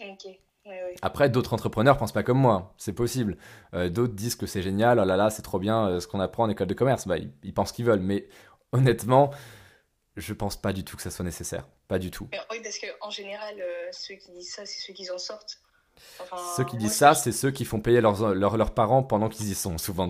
[0.00, 0.40] Ok.
[1.02, 3.36] Après, d'autres entrepreneurs pensent pas comme moi, c'est possible.
[3.74, 6.20] Euh, d'autres disent que c'est génial, oh là là, c'est trop bien euh, ce qu'on
[6.20, 7.06] apprend en école de commerce.
[7.06, 8.28] Bah, ils, pensent qu'ils veulent, mais
[8.72, 9.30] honnêtement,
[10.16, 11.66] je pense pas du tout que ça soit nécessaire.
[11.88, 12.28] Pas du tout.
[12.50, 15.60] oui, parce qu'en général, euh, ceux qui disent ça, c'est ceux qui en sortent
[16.56, 19.54] ceux qui disent ça, c'est ceux qui font payer leurs, leurs, parents pendant qu'ils y
[19.54, 20.06] sont, souvent.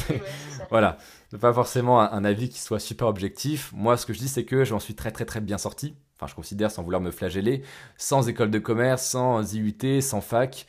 [0.70, 0.96] voilà.
[1.40, 3.72] Pas forcément un, avis qui soit super objectif.
[3.74, 5.94] Moi, ce que je dis, c'est que j'en suis très, très, très bien sorti.
[6.16, 7.62] Enfin, je considère, sans vouloir me flageller,
[7.96, 10.66] sans école de commerce, sans IUT, sans fac.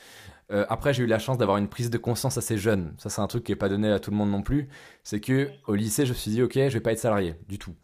[0.51, 2.93] Euh, après, j'ai eu la chance d'avoir une prise de conscience assez jeune.
[2.97, 4.69] Ça, c'est un truc qui n'est pas donné à tout le monde non plus.
[5.03, 7.59] C'est que au lycée, je me suis dit, ok, je vais pas être salarié du
[7.59, 7.75] tout.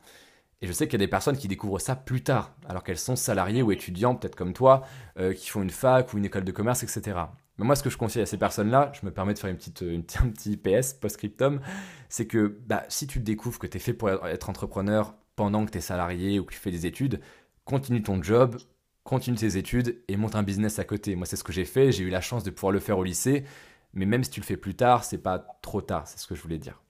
[0.61, 2.99] Et je sais qu'il y a des personnes qui découvrent ça plus tard, alors qu'elles
[2.99, 4.83] sont salariées ou étudiants, peut-être comme toi,
[5.17, 7.17] euh, qui font une fac ou une école de commerce, etc.
[7.57, 9.57] Mais moi, ce que je conseille à ces personnes-là, je me permets de faire une
[9.57, 11.61] petite, une, un petit PS post-scriptum,
[12.09, 15.71] c'est que bah, si tu découvres que tu es fait pour être entrepreneur pendant que
[15.71, 17.21] tu es salarié ou que tu fais des études,
[17.65, 18.57] continue ton job,
[19.03, 21.15] continue tes études et monte un business à côté.
[21.15, 23.03] Moi, c'est ce que j'ai fait, j'ai eu la chance de pouvoir le faire au
[23.03, 23.45] lycée,
[23.93, 26.35] mais même si tu le fais plus tard, c'est pas trop tard, c'est ce que
[26.35, 26.81] je voulais dire.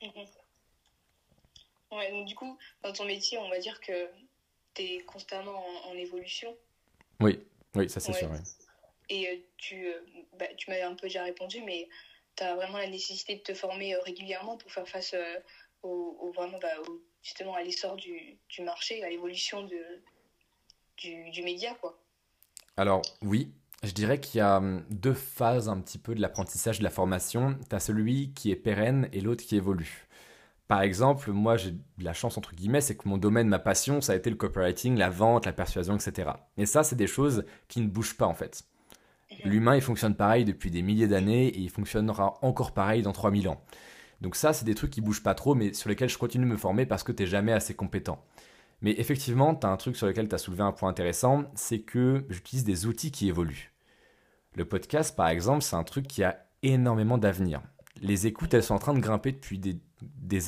[1.92, 4.10] Ouais, donc du coup, dans ton métier, on va dire que
[4.74, 6.56] tu es constamment en, évolution.
[7.20, 7.40] Oui,
[7.76, 8.30] oui, ça c'est sûr.
[9.10, 10.00] Et euh, tu, euh,
[10.40, 11.90] bah, tu m'avais un peu déjà répondu, mais
[12.38, 15.14] tu as vraiment la nécessité de te former euh, régulièrement pour faire face
[15.84, 16.70] au, vraiment, bah,
[17.22, 20.02] justement à l'essor du, du, marché, à l'évolution de,
[20.98, 22.00] du, média, quoi.
[22.78, 23.52] Alors, oui,
[23.84, 26.90] je dirais qu'il y a hum, deux phases un petit peu de l'apprentissage de la
[26.90, 27.58] formation.
[27.70, 30.08] Tu as celui qui est pérenne et l'autre qui évolue.
[30.72, 34.00] Par exemple, moi j'ai de la chance entre guillemets, c'est que mon domaine, ma passion,
[34.00, 36.30] ça a été le copywriting, la vente, la persuasion, etc.
[36.56, 38.64] Et ça, c'est des choses qui ne bougent pas en fait.
[39.44, 43.50] L'humain, il fonctionne pareil depuis des milliers d'années et il fonctionnera encore pareil dans 3000
[43.50, 43.62] ans.
[44.22, 46.52] Donc ça, c'est des trucs qui bougent pas trop, mais sur lesquels je continue de
[46.52, 48.24] me former parce que tu n'es jamais assez compétent.
[48.82, 51.82] Mais effectivement, tu as un truc sur lequel tu as soulevé un point intéressant, c'est
[51.82, 53.74] que j'utilise des outils qui évoluent.
[54.56, 57.62] Le podcast, par exemple, c'est un truc qui a énormément d'avenir.
[58.00, 59.78] Les écoutes, elles sont en train de grimper depuis des,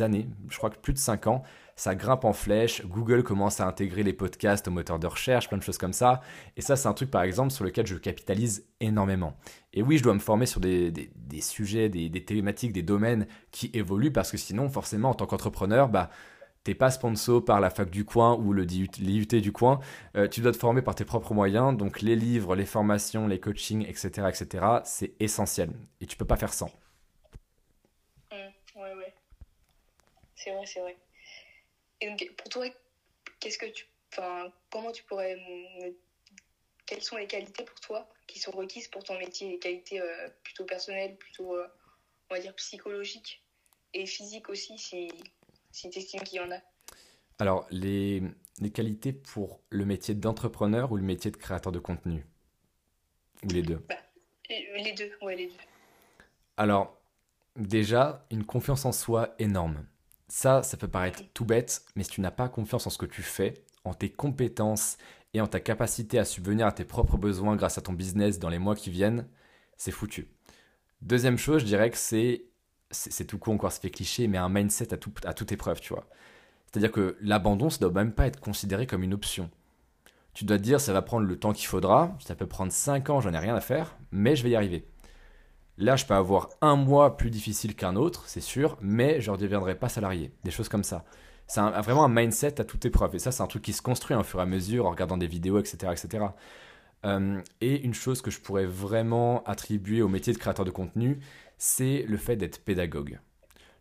[0.01, 1.43] années, je crois que plus de 5 ans.
[1.75, 5.57] Ça grimpe en flèche, Google commence à intégrer les podcasts au moteur de recherche, plein
[5.57, 6.21] de choses comme ça.
[6.55, 9.35] Et ça, c'est un truc, par exemple, sur lequel je capitalise énormément.
[9.73, 10.93] Et oui, je dois me former sur des,
[11.41, 15.89] sujets, des, des, thématiques, des domaines qui évoluent, parce que sinon, forcément, en tant qu'entrepreneur,
[15.89, 16.11] bah,
[16.63, 19.79] t'es pas sponsor par la fac du coin ou le l'IUT du coin,
[20.15, 23.39] euh, tu dois te former par tes propres moyens, donc les livres, les formations, les
[23.39, 26.71] coachings, etc., etc., c'est essentiel, et tu peux pas faire sans.
[28.31, 29.13] Mmh, ouais, ouais.
[30.43, 30.97] C'est vrai, c'est vrai.
[32.01, 32.65] Et donc, pour toi,
[33.39, 33.85] qu'est-ce que tu...
[34.11, 35.37] Enfin, comment tu pourrais...
[36.85, 39.49] Quelles sont les qualités pour toi qui sont requises pour ton métier?
[39.49, 41.67] Les qualités euh, plutôt personnelles, plutôt, euh,
[42.29, 43.41] on va dire, psychologiques
[43.93, 45.09] et physiques aussi, si
[45.71, 46.59] si tu estimes qu'il y en a?
[47.39, 48.21] Alors, les,
[48.59, 52.25] les, qualités pour le métier d'entrepreneur ou le métier de créateur de contenu?
[53.43, 53.83] Ou les deux?
[53.89, 53.95] Bah,
[54.49, 55.57] Les deux, ouais, les deux.
[56.57, 57.01] Alors,
[57.55, 59.87] déjà, une confiance en soi énorme.
[60.35, 63.05] Ça, ça peut paraître tout bête, mais si tu n'as pas confiance en ce que
[63.05, 64.97] tu fais, en tes compétences
[65.35, 68.49] et en ta capacité à subvenir à tes propres besoins grâce à ton business dans
[68.49, 69.27] les mois qui viennent,
[69.77, 70.27] c'est foutu.
[71.03, 72.45] Deuxième chose, je dirais que c'est
[72.89, 75.79] c'est tout con encore, ça fait cliché, mais un mindset à, tout, à toute épreuve,
[75.79, 76.07] tu vois.
[76.65, 79.51] C'est-à-dire que l'abandon, ça doit même pas être considéré comme une option.
[80.33, 83.11] Tu dois te dire, ça va prendre le temps qu'il faudra, ça peut prendre 5
[83.11, 84.87] ans, j'en ai rien à faire, mais je vais y arriver.
[85.77, 89.35] Là, je peux avoir un mois plus difficile qu'un autre, c'est sûr, mais je ne
[89.35, 90.31] redeviendrai pas salarié.
[90.43, 91.03] Des choses comme ça.
[91.47, 93.15] C'est vraiment un mindset à toute épreuve.
[93.15, 95.17] Et ça, c'est un truc qui se construit au fur et à mesure, en regardant
[95.17, 95.91] des vidéos, etc.
[95.91, 96.25] etc.
[97.05, 101.19] Euh, et une chose que je pourrais vraiment attribuer au métier de créateur de contenu,
[101.57, 103.19] c'est le fait d'être pédagogue.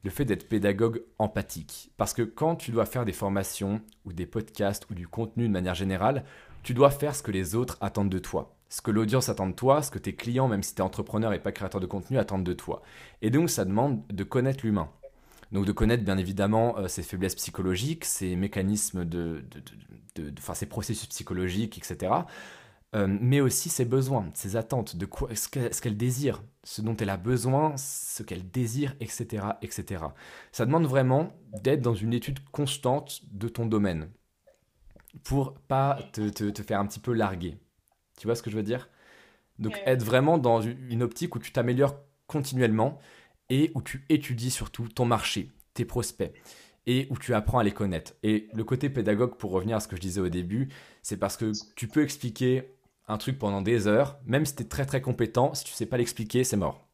[0.02, 1.92] Le fait d'être pédagogue empathique.
[1.96, 5.52] Parce que quand tu dois faire des formations ou des podcasts ou du contenu de
[5.52, 6.24] manière générale,
[6.62, 8.57] tu dois faire ce que les autres attendent de toi.
[8.72, 11.35] Ce que l'audience attend de toi, ce que tes clients, même si tu es entrepreneur
[11.35, 12.80] et pas créateur de contenu, attendent de toi.
[13.20, 14.88] Et donc ça demande de connaître l'humain.
[15.52, 19.44] Donc de connaître bien évidemment euh, ses faiblesses psychologiques, ses mécanismes de,
[20.14, 22.14] de, ses processus psychologiques, etc.
[22.94, 25.50] Euh, mais aussi ses besoins, ses attentes, de quoi, ce
[25.82, 30.04] qu'elle désire, ce dont elle a besoin, ce qu'elle désire, etc., etc.
[30.50, 34.08] Ça demande vraiment d'être dans une étude constante de ton domaine
[35.24, 37.58] pour pas te, te, faire un petit peu larguer.
[38.22, 38.88] Tu vois ce que je veux dire?
[39.58, 41.96] Donc être vraiment dans une optique où tu t'améliores
[42.28, 43.00] continuellement
[43.50, 46.32] et où tu étudies surtout ton marché, tes prospects
[46.87, 48.12] et où tu apprends à les connaître.
[48.22, 50.68] Et le côté pédagogue, pour revenir à ce que je disais au début,
[51.02, 52.76] c'est parce que tu peux expliquer
[53.08, 55.87] un truc pendant des heures, même si tu es très très compétent, si tu sais
[55.87, 56.87] pas l'expliquer, c'est mort.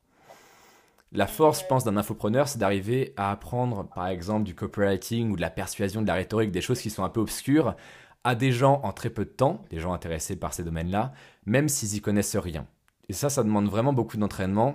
[1.13, 5.37] La force, je pense, d'un infopreneur, c'est d'arriver à apprendre, par exemple, du copywriting ou
[5.37, 7.77] de la persuasion, de la rhétorique, des choses qui sont un peu obscures,
[8.25, 11.13] à des gens en très peu de temps, des gens intéressés par ces domaines-là,
[11.47, 12.67] même s'ils y connaissent rien.
[13.09, 14.75] Et ça, ça demande vraiment beaucoup d'entraînement,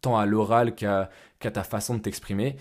[0.00, 2.56] tant à l'oral qu'à ta façon de t'exprimer.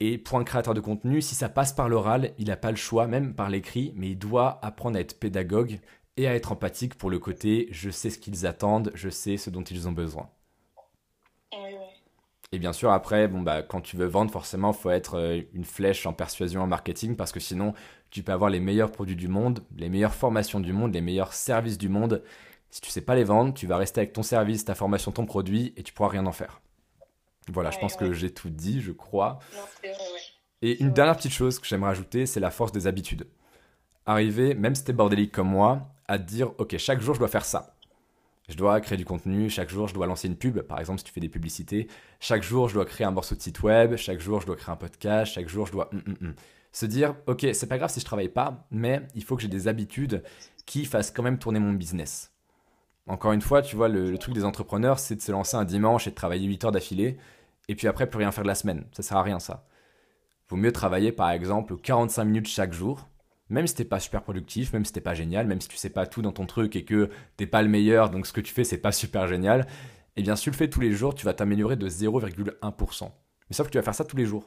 [0.00, 2.76] Et pour un créateur de contenu, si ça passe par l'oral, il n'a pas le
[2.76, 5.80] choix, même par l'écrit, mais il doit apprendre à être pédagogue
[6.16, 9.50] et à être empathique pour le côté je sais ce qu'ils attendent, je sais ce
[9.50, 10.28] dont ils ont besoin.
[12.52, 15.40] Et bien sûr, après, bon, bah, quand tu veux vendre, forcément, il faut être euh,
[15.54, 17.72] une flèche en persuasion, en marketing, parce que sinon,
[18.10, 21.32] tu peux avoir les meilleurs produits du monde, les meilleures formations du monde, les meilleurs
[21.32, 22.22] services du monde.
[22.68, 25.24] Si tu sais pas les vendre, tu vas rester avec ton service, ta formation, ton
[25.24, 26.60] produit, et tu pourras rien en faire.
[27.48, 29.38] Voilà, je pense que j'ai tout dit, je crois.
[30.60, 33.26] et une dernière petite chose que j'aimerais ajouter, c'est la force des habitudes.
[34.04, 37.28] Arriver, même si t'es bordélique comme moi, à te dire, ok, chaque jour je dois
[37.28, 37.74] faire ça.
[38.52, 41.06] Je dois créer du contenu, chaque jour je dois lancer une pub, par exemple si
[41.06, 41.88] tu fais des publicités,
[42.20, 44.70] chaque jour je dois créer un morceau de site web, chaque jour je dois créer
[44.70, 45.88] un podcast, chaque jour je dois...
[45.92, 46.34] Hum, hum, hum.
[46.70, 49.48] Se dire, ok, c'est pas grave si je travaille pas, mais il faut que j'ai
[49.48, 50.22] des habitudes
[50.66, 52.30] qui fassent quand même tourner mon business.
[53.06, 56.06] Encore une fois, tu vois, le, truc des entrepreneurs, c'est de se lancer un dimanche
[56.06, 57.16] et de travailler 8 heures d'affilée,
[57.68, 58.84] et puis après plus rien faire de la semaine.
[58.92, 59.66] Ça sert à rien ça.
[60.50, 63.08] Vaut mieux travailler par exemple 45 minutes chaque jour,
[63.48, 65.90] même si t'es pas super productif, même si t'es pas génial, même si tu sais
[65.90, 68.52] pas tout dans ton truc et que t'es pas le meilleur, donc ce que tu
[68.52, 69.66] fais c'est pas super génial,
[70.16, 73.10] eh bien si tu le fais tous les jours, tu vas t'améliorer de 0,1%.
[73.50, 74.46] Mais sauf que tu vas faire ça tous les jours.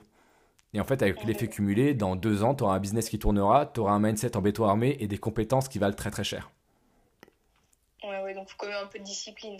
[0.74, 3.66] Et en fait, avec l'effet cumulé, dans deux ans, tu auras un business qui tournera,
[3.66, 6.52] tu auras un mindset en béton armé et des compétences qui valent très très cher.
[8.04, 9.58] Ouais, ouais, donc il faut quand même un peu de discipline.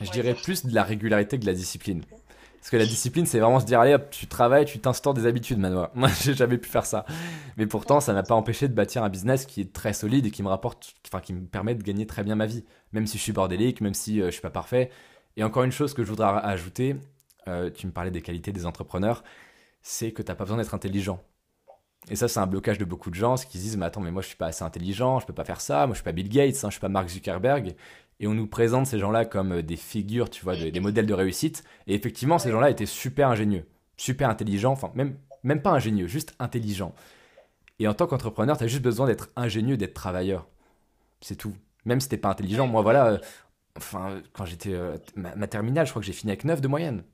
[0.00, 2.04] Je dirais plus de la régularité que de la discipline.
[2.60, 5.26] Parce que la discipline, c'est vraiment se dire, allez hop, tu travailles, tu t'instaures des
[5.26, 5.90] habitudes, Manoa.
[5.94, 7.06] Moi, j'ai jamais pu faire ça.
[7.56, 10.30] Mais pourtant, ça m'a pas empêché de bâtir un business qui est très solide et
[10.30, 12.64] qui me rapporte, enfin, qui me permet de gagner très bien ma vie.
[12.92, 14.90] Même si je suis bordélique, même si euh, je suis pas parfait.
[15.36, 16.96] Et encore une chose que je voudrais ajouter,
[17.46, 19.22] euh, tu me parlais des qualités des entrepreneurs,
[19.82, 21.22] c'est que tu n'as pas besoin d'être intelligent.
[22.10, 24.10] Et ça, c'est un blocage de beaucoup de gens, qui se disent, mais attends, mais
[24.10, 26.12] moi, je suis pas assez intelligent, je peux pas faire ça, moi, je suis pas
[26.12, 27.74] Bill Gates, hein, je suis pas Mark Zuckerberg.
[28.20, 31.14] Et on nous présente ces gens-là comme euh, des figures, tu vois, des, modèles de
[31.14, 31.64] réussite.
[31.86, 33.64] Et effectivement, ces gens-là étaient super ingénieux,
[33.96, 36.94] super intelligents, enfin, même, même pas ingénieux, juste intelligents.
[37.78, 40.46] Et en tant qu'entrepreneur, tu as juste besoin d'être ingénieux, d'être travailleur.
[41.20, 41.54] C'est tout.
[41.84, 43.18] Même si t'es pas intelligent, moi, voilà, euh,
[43.76, 47.04] enfin, quand j'étais euh, ma, terminale, je crois que j'ai fini avec 9 de moyenne.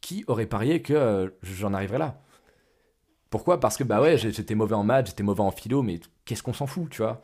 [0.00, 2.20] Qui aurait parié que j'en arriverais là?
[3.30, 3.58] Pourquoi?
[3.58, 6.52] Parce que bah ouais, j'étais mauvais en maths, j'étais mauvais en philo, mais qu'est-ce qu'on
[6.52, 7.22] s'en fout, tu vois?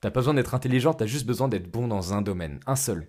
[0.00, 3.08] T'as pas besoin d'être intelligent, t'as juste besoin d'être bon dans un domaine, un seul.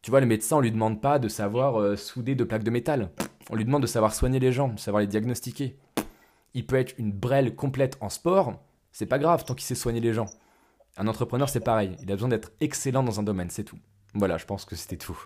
[0.00, 2.70] Tu vois, le médecin, on lui demande pas de savoir euh, souder deux plaques de
[2.70, 3.10] métal.
[3.50, 5.76] On lui demande de savoir soigner les gens, de savoir les diagnostiquer.
[6.54, 8.54] Il peut être une brêle complète en sport,
[8.90, 10.30] c'est pas grave tant qu'il sait soigner les gens.
[10.96, 13.78] Un entrepreneur, c'est pareil, il a besoin d'être excellent dans un domaine, c'est tout.
[14.14, 15.18] Voilà, je pense que c'était tout.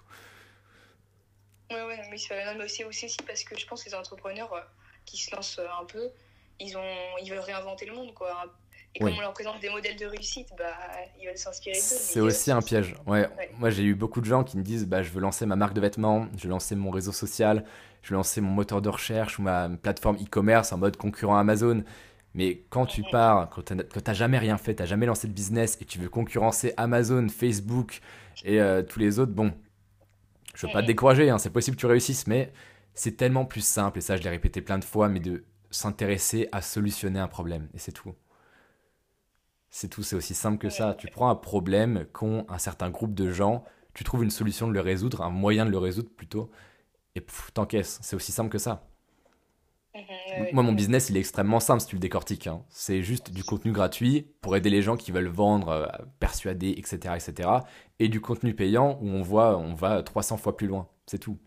[1.70, 4.60] Ouais, ouais, mais c'est aussi, aussi parce que je pense que les entrepreneurs euh,
[5.06, 6.10] qui se lancent euh, un peu,
[6.58, 8.52] ils, ont, ils veulent réinventer le monde, quoi.
[8.94, 10.64] Et comme on leur présente des modèles de réussite, bah,
[11.20, 11.80] ils veulent s'inspirer d'eux.
[11.80, 12.94] C'est aussi un piège.
[13.06, 13.26] Ouais.
[13.58, 15.72] Moi, j'ai eu beaucoup de gens qui me disent bah, je veux lancer ma marque
[15.74, 17.64] de vêtements, je veux lancer mon réseau social,
[18.02, 21.84] je veux lancer mon moteur de recherche ou ma plateforme e-commerce en mode concurrent Amazon.
[22.34, 25.32] Mais quand tu pars, quand tu n'as jamais rien fait, tu n'as jamais lancé de
[25.32, 28.00] business et tu veux concurrencer Amazon, Facebook
[28.44, 29.52] et euh, tous les autres, bon,
[30.54, 32.52] je veux pas te décourager, hein, c'est possible que tu réussisses, mais
[32.94, 36.48] c'est tellement plus simple, et ça je l'ai répété plein de fois, mais de s'intéresser
[36.52, 38.14] à solutionner un problème, et c'est tout.
[39.72, 40.94] C'est tout, c'est aussi simple que ça.
[40.96, 43.64] Tu prends un problème qu'ont un certain groupe de gens,
[43.94, 46.50] tu trouves une solution de le résoudre, un moyen de le résoudre plutôt,
[47.16, 48.00] et t'encaisses.
[48.02, 48.88] C'est aussi simple que ça.
[49.94, 52.46] Mhm, Moi, mon business, il est extrêmement simple si tu le décortiques.
[52.46, 52.64] Hein.
[52.70, 55.86] C'est juste du contenu gratuit pour aider les gens qui veulent vendre, euh,
[56.18, 57.48] persuader, etc., etc.
[57.98, 60.88] Et du contenu payant où on voit, on va 300 fois plus loin.
[61.06, 61.38] C'est tout.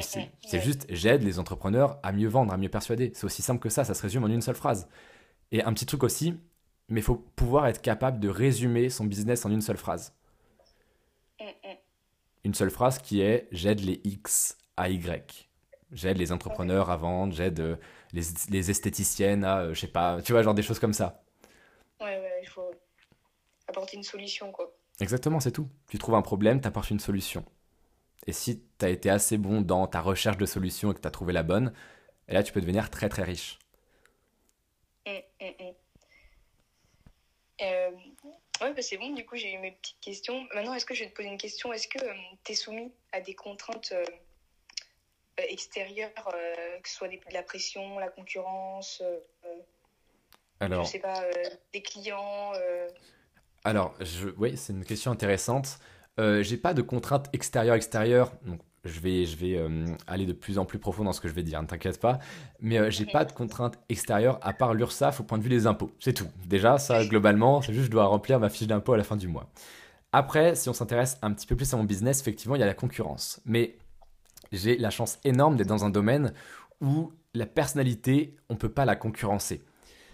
[0.00, 3.10] C'est juste, j'aide les entrepreneurs à mieux vendre, à mieux persuader.
[3.14, 4.88] C'est aussi simple que ça, ça se résume en une seule phrase.
[5.52, 6.34] Et un petit truc aussi,
[6.88, 10.14] mais il faut pouvoir être capable de résumer son business en une seule phrase.
[12.44, 15.48] Une seule phrase qui est j'aide les X à Y.
[15.92, 17.76] J'aide les entrepreneurs à vendre, j'aide euh,
[18.12, 21.22] les, les, esthéticiennes à, euh, je sais pas, tu vois, genre des choses comme ça.
[22.00, 22.70] Ouais, ouais, il faut
[23.66, 24.70] apporter une solution, quoi.
[25.00, 25.68] Exactement, c'est tout.
[25.88, 27.44] Tu trouves un problème, tu apportes une solution.
[28.26, 31.08] Et si tu as été assez bon dans ta recherche de solutions et que tu
[31.08, 31.72] as trouvé la bonne,
[32.28, 33.58] et là, tu peux devenir très très riche.
[37.62, 37.90] Euh,
[38.62, 40.46] ouais, bah c'est bon, du coup, j'ai eu mes petites questions.
[40.54, 41.72] Maintenant, est-ce que je vais te poser une question?
[41.72, 42.12] Est-ce que euh,
[42.44, 44.04] tu es soumis à des contraintes euh,
[45.48, 46.12] extérieures,
[46.82, 49.02] que ce soit de la pression, la concurrence
[50.58, 51.22] Alors, je sais pas,
[51.72, 52.52] des clients
[53.62, 55.78] Alors, je, oui, c'est une question intéressante.
[56.18, 60.58] j'ai pas de contraintes extérieures extérieures, donc je vais, je vais euh, aller de plus
[60.58, 62.18] en plus profond dans ce que je vais dire, ne t'inquiète pas.
[62.60, 65.66] Mais euh, j'ai pas de contraintes extérieures à part l'URSSAF au point de vue des
[65.66, 65.90] impôts.
[66.00, 66.28] C'est tout.
[66.46, 69.28] Déjà, ça, globalement, c'est juste je dois remplir ma fiche d'impôt à la fin du
[69.28, 69.50] mois.
[70.12, 72.66] Après, si on s'intéresse un petit peu plus à mon business, effectivement, il y a
[72.66, 73.40] la concurrence.
[73.44, 73.76] Mais
[74.52, 76.32] j'ai la chance énorme d'être dans un domaine
[76.80, 79.62] où la personnalité, on peut pas la concurrencer.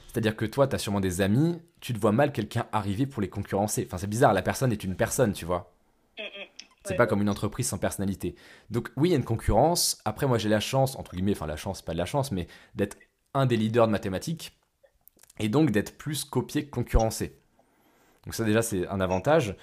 [0.08, 3.22] C'est-à-dire que toi, tu as sûrement des amis, tu te vois mal quelqu'un arriver pour
[3.22, 3.84] les concurrencer.
[3.86, 5.73] Enfin, c'est bizarre, la personne est une personne, tu vois.
[6.84, 8.34] C'est pas comme une entreprise sans personnalité.
[8.70, 10.00] Donc oui, il y a une concurrence.
[10.04, 12.46] Après, moi, j'ai la chance, entre guillemets, enfin la chance, pas de la chance, mais
[12.74, 12.98] d'être
[13.32, 14.58] un des leaders de mathématiques
[15.38, 17.40] et donc d'être plus copié que concurrencé.
[18.24, 19.56] Donc ça déjà, c'est un avantage.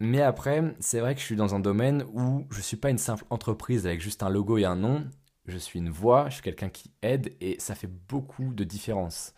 [0.00, 2.98] Mais après, c'est vrai que je suis dans un domaine où je suis pas une
[2.98, 5.06] simple entreprise avec juste un logo et un nom.
[5.46, 9.34] Je suis une voix, je suis quelqu'un qui aide et ça fait beaucoup de différence.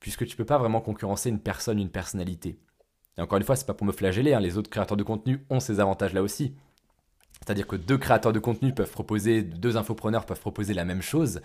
[0.00, 2.58] Puisque tu peux pas vraiment concurrencer une personne, une personnalité.
[3.20, 5.44] Et encore une fois, c'est pas pour me flageller, hein, les autres créateurs de contenu
[5.50, 6.54] ont ces avantages-là aussi.
[7.32, 11.42] C'est-à-dire que deux créateurs de contenu peuvent proposer, deux infopreneurs peuvent proposer la même chose.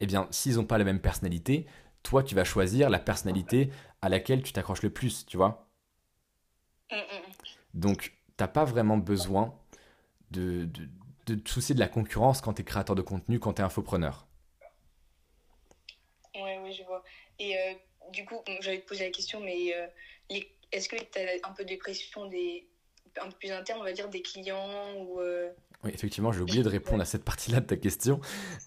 [0.00, 1.66] Eh bien, s'ils n'ont pas la même personnalité,
[2.02, 3.68] toi, tu vas choisir la personnalité
[4.00, 5.68] à laquelle tu t'accroches le plus, tu vois.
[6.90, 7.32] Mm, mm, mm.
[7.74, 9.54] Donc, t'as pas vraiment besoin
[10.30, 10.66] de,
[11.26, 13.64] de, te soucier de la concurrence quand tu es créateur de contenu, quand tu es
[13.66, 14.26] infopreneur.
[16.34, 17.04] Oui, oui, je vois.
[17.38, 17.74] Et euh,
[18.12, 19.86] du coup, j'allais te poser la question, mais euh,
[20.30, 22.68] les est-ce que tu as un peu de pression des
[23.20, 25.20] un peu plus interne, on va dire, des clients ou...
[25.20, 25.50] Euh,
[25.84, 28.20] oui, effectivement, j'ai oublié de répondre à cette partie-là de ta question.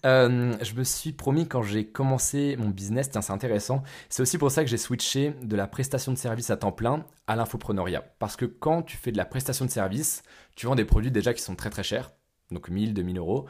[0.06, 4.38] Euh, je me suis promis quand j'ai commencé mon business, tiens, c'est intéressant, c'est aussi
[4.38, 8.00] pour ça que j'ai switché de la prestation de service à temps plein à l'infopreneuriat.
[8.18, 10.22] Parce que quand tu fais de la prestation de service,
[10.56, 12.12] tu vends des produits déjà qui sont très très chers,
[12.50, 13.46] donc 1000, 2000 euros,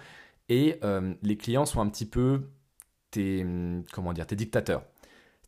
[0.49, 2.51] et euh, les clients sont un petit peu
[3.13, 3.47] tes,
[3.93, 4.83] comment dire, tes dictateurs.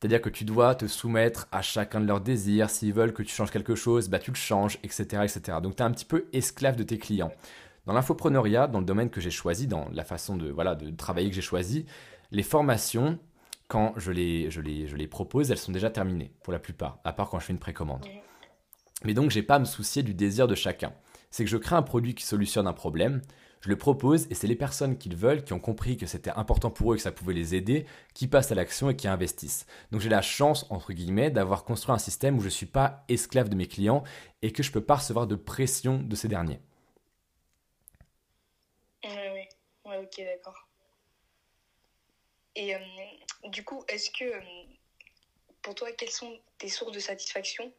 [0.05, 2.69] C'est-à-dire que tu dois te soumettre à chacun de leurs désirs.
[2.69, 5.23] S'ils veulent que tu changes quelque chose, bah tu le changes, etc.
[5.23, 5.61] etc.
[5.63, 7.33] Donc tu es un petit peu esclave de tes clients.
[7.87, 11.31] Dans l'infopreneuriat, dans le domaine que j'ai choisi, dans la façon de, voilà, de travailler
[11.31, 11.87] que j'ai choisi,
[12.33, 13.19] les formations,
[13.67, 16.99] quand je les, je, les, je les propose, elles sont déjà terminées, pour la plupart,
[17.05, 18.05] à part quand je fais une précommande.
[19.05, 20.93] Mais donc, j'ai pas à me soucier du désir de chacun.
[21.31, 23.23] C'est que je crée un produit qui solutionne un problème,
[23.65, 26.29] je le propose et c'est les personnes qui le veulent, qui ont compris que c'était
[26.33, 29.09] important pour eux et que ça pouvait les aider, qui passent à l'action et qui
[29.09, 29.65] investissent.
[29.91, 33.07] Donc j'ai la chance, entre guillemets, d'avoir construit un système où je ne suis pas
[33.09, 34.05] esclave de mes clients
[34.43, 36.61] et que je ne peux pas recevoir de pression de ces derniers.
[39.03, 40.69] Ouais, ok, d'accord.
[42.55, 42.79] Et euh,
[43.45, 44.41] du coup, est-ce que euh,
[45.63, 47.73] pour toi, quelles sont tes sources de satisfaction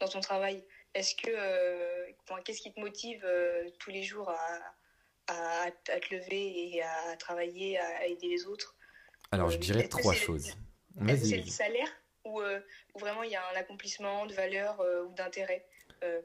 [0.00, 0.64] dans ton travail?
[0.94, 2.12] Est-ce que euh,
[2.44, 3.24] qu'est-ce qui te motive
[3.78, 4.60] tous les jours à,
[5.28, 8.74] à, te lever et à travailler, à aider les autres
[9.30, 10.48] Alors, je dirais trois choses.
[11.06, 11.88] Est-ce que c'est le salaire
[12.24, 15.66] ou, ou, vraiment il y a un accomplissement de valeur ou d'intérêt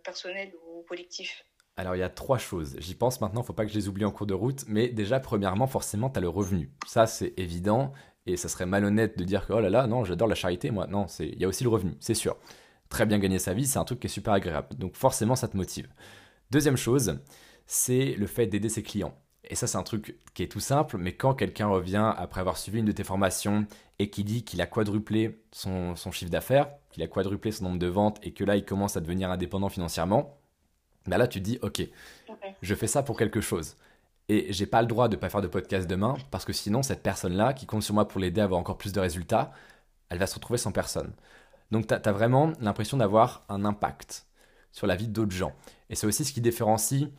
[0.04, 1.46] personnel ou collectif?
[1.76, 2.76] Alors il y a trois choses.
[2.78, 4.64] J'y pense maintenant, il faut pas que je les oublie en cours de route.
[4.68, 6.72] Mais déjà, premièrement, forcément, tu as le revenu.
[6.86, 7.94] Ça, c'est évident.
[8.26, 10.88] Et ça serait malhonnête de dire que oh là là, non, j'adore la charité, moi.
[10.88, 12.38] Non, il y a aussi le revenu, c'est sûr.
[12.90, 14.76] Très bien gagner sa vie, c'est un truc qui est super agréable.
[14.78, 15.90] Donc forcément, ça te motive.
[16.50, 17.20] Deuxième chose,
[17.68, 19.16] c'est le fait d'aider ses clients.
[19.46, 22.58] Et ça, c'est un truc qui est tout simple, mais quand quelqu'un revient après avoir
[22.58, 23.66] suivi une de tes formations
[24.00, 27.80] et qui dit qu'il a quadruplé son, son chiffre d'affaires, qu'il a quadruplé son nombre
[27.80, 30.38] de ventes et que là, il commence à devenir indépendant financièrement,
[31.08, 31.82] bah là, tu te dis, ok,
[32.62, 33.76] je fais ça pour quelque chose.
[34.30, 37.04] Et j'ai pas le droit de pas faire de podcast demain parce que sinon, cette
[37.04, 39.52] personne-là, qui compte sur moi pour l'aider à avoir encore plus de résultats,
[40.10, 41.14] elle va se retrouver sans personne.
[41.72, 44.26] Donc, tu as, vraiment l'impression d'avoir un impact
[44.72, 45.54] sur la vie d'autres gens.
[45.90, 47.10] Et c'est aussi ce qui différencie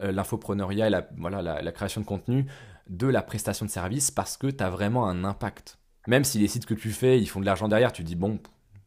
[0.00, 2.46] euh, l'infopreneuriat et la, voilà, la, création de contenu
[2.88, 5.78] de la prestation de service parce que tu as vraiment un impact.
[6.06, 8.38] Même si les sites que tu fais, ils font de l'argent derrière, tu dis, bon,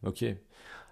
[0.05, 0.23] ok,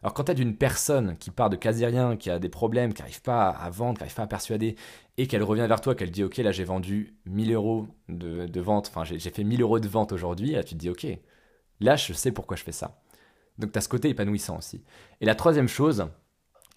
[0.02, 2.94] alors quand tu as d'une personne qui part de quasi rien, qui a des problèmes,
[2.94, 4.76] qui n'arrive pas à vendre, qui n'arrive pas à persuader,
[5.18, 8.88] et qu'elle revient vers toi, qu'elle dit ok là j'ai vendu 1000 euros de, vente,
[8.90, 11.08] enfin j'ai fait 1000 euros de vente aujourd'hui, tu te dis ok,
[11.80, 13.02] là je sais pourquoi je fais ça.
[13.58, 14.84] Donc tu as ce côté épanouissant aussi.
[15.20, 16.08] Et la troisième chose,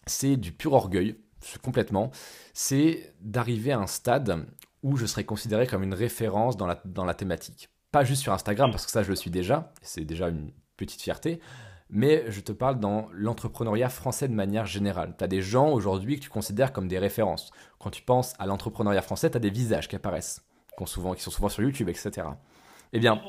[0.07, 1.17] c'est du pur orgueil,
[1.63, 2.11] complètement,
[2.53, 4.47] c'est d'arriver à un stade
[4.83, 7.69] où je serai considéré comme une référence dans la, dans la thématique.
[7.93, 11.03] Pas juste sur Instagram, parce que ça je le suis déjà, c'est déjà une petite
[11.03, 11.41] fierté,
[11.91, 15.15] mais je te parle dans l'entrepreneuriat français de manière générale.
[15.19, 17.51] Tu as des gens aujourd'hui que tu considères comme des références.
[17.79, 20.45] Quand tu penses à l'entrepreneuriat français, tu as des visages qui apparaissent,
[20.79, 22.29] qui, sont souvent sur YouTube, etc.
[22.93, 23.21] Eh bien,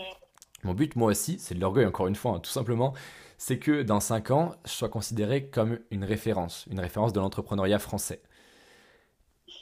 [0.63, 2.93] mon but, moi aussi, c'est de l'orgueil, encore une fois, hein, tout simplement,
[3.41, 7.79] c'est que dans 5 ans, je sois considéré comme une référence, une référence de l'entrepreneuriat
[7.79, 8.21] français.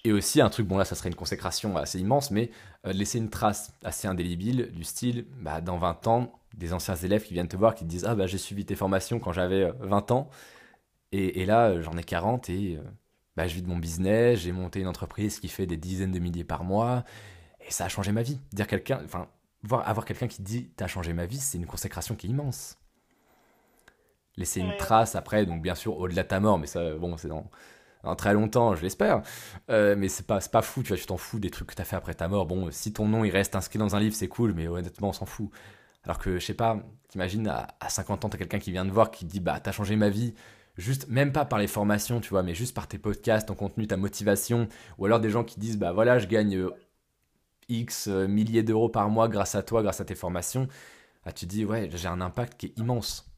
[0.03, 2.51] Et aussi un truc, bon là ça serait une consécration assez immense, mais
[2.85, 7.23] euh, laisser une trace assez indélébile du style, bah, dans 20 ans, des anciens élèves
[7.23, 9.71] qui viennent te voir, qui te disent Ah, bah, j'ai suivi tes formations quand j'avais
[9.79, 10.29] 20 euh, ans,
[11.13, 12.77] et, là, euh, j'en ai 40 et
[13.37, 16.19] bah, je vis de mon business, j'ai monté une entreprise qui fait des dizaines de
[16.19, 17.05] milliers par mois,
[17.65, 18.41] et ça a changé ma vie.
[18.51, 19.29] Dire quelqu'un, enfin,
[19.63, 22.75] voir, avoir quelqu'un qui dit T'as changé ma vie, c'est une consécration qui est immense.
[24.39, 27.27] Laisser une trace après, donc bien sûr, au-delà de ta mort, mais ça, bon, c'est
[27.27, 27.45] dans,
[28.15, 29.21] très longtemps, je l'espère.
[29.69, 31.85] mais c'est pas, pas fou, tu vois, tu t'en fous des trucs que tu as
[31.85, 32.45] fait après ta mort.
[32.47, 35.13] Bon, si ton nom il reste inscrit dans un livre, c'est cool, mais honnêtement, on
[35.13, 35.51] s'en fout.
[36.03, 36.79] Alors que, je sais pas,
[37.09, 39.59] t'imagines, à, à 50 ans, t'as quelqu'un qui vient te voir, qui te dit, bah,
[39.59, 40.33] t'as changé ma vie,
[40.79, 43.87] juste, même pas par les formations, tu vois, mais juste par tes podcasts, ton contenu,
[43.87, 44.67] ta motivation,
[44.97, 46.71] ou alors des gens qui disent, bah voilà, je gagne euh,
[47.69, 50.67] X euh, milliers d'euros par mois grâce à toi, grâce à tes formations.
[51.25, 53.28] Ah, tu dis, ouais, j'ai un impact qui est immense.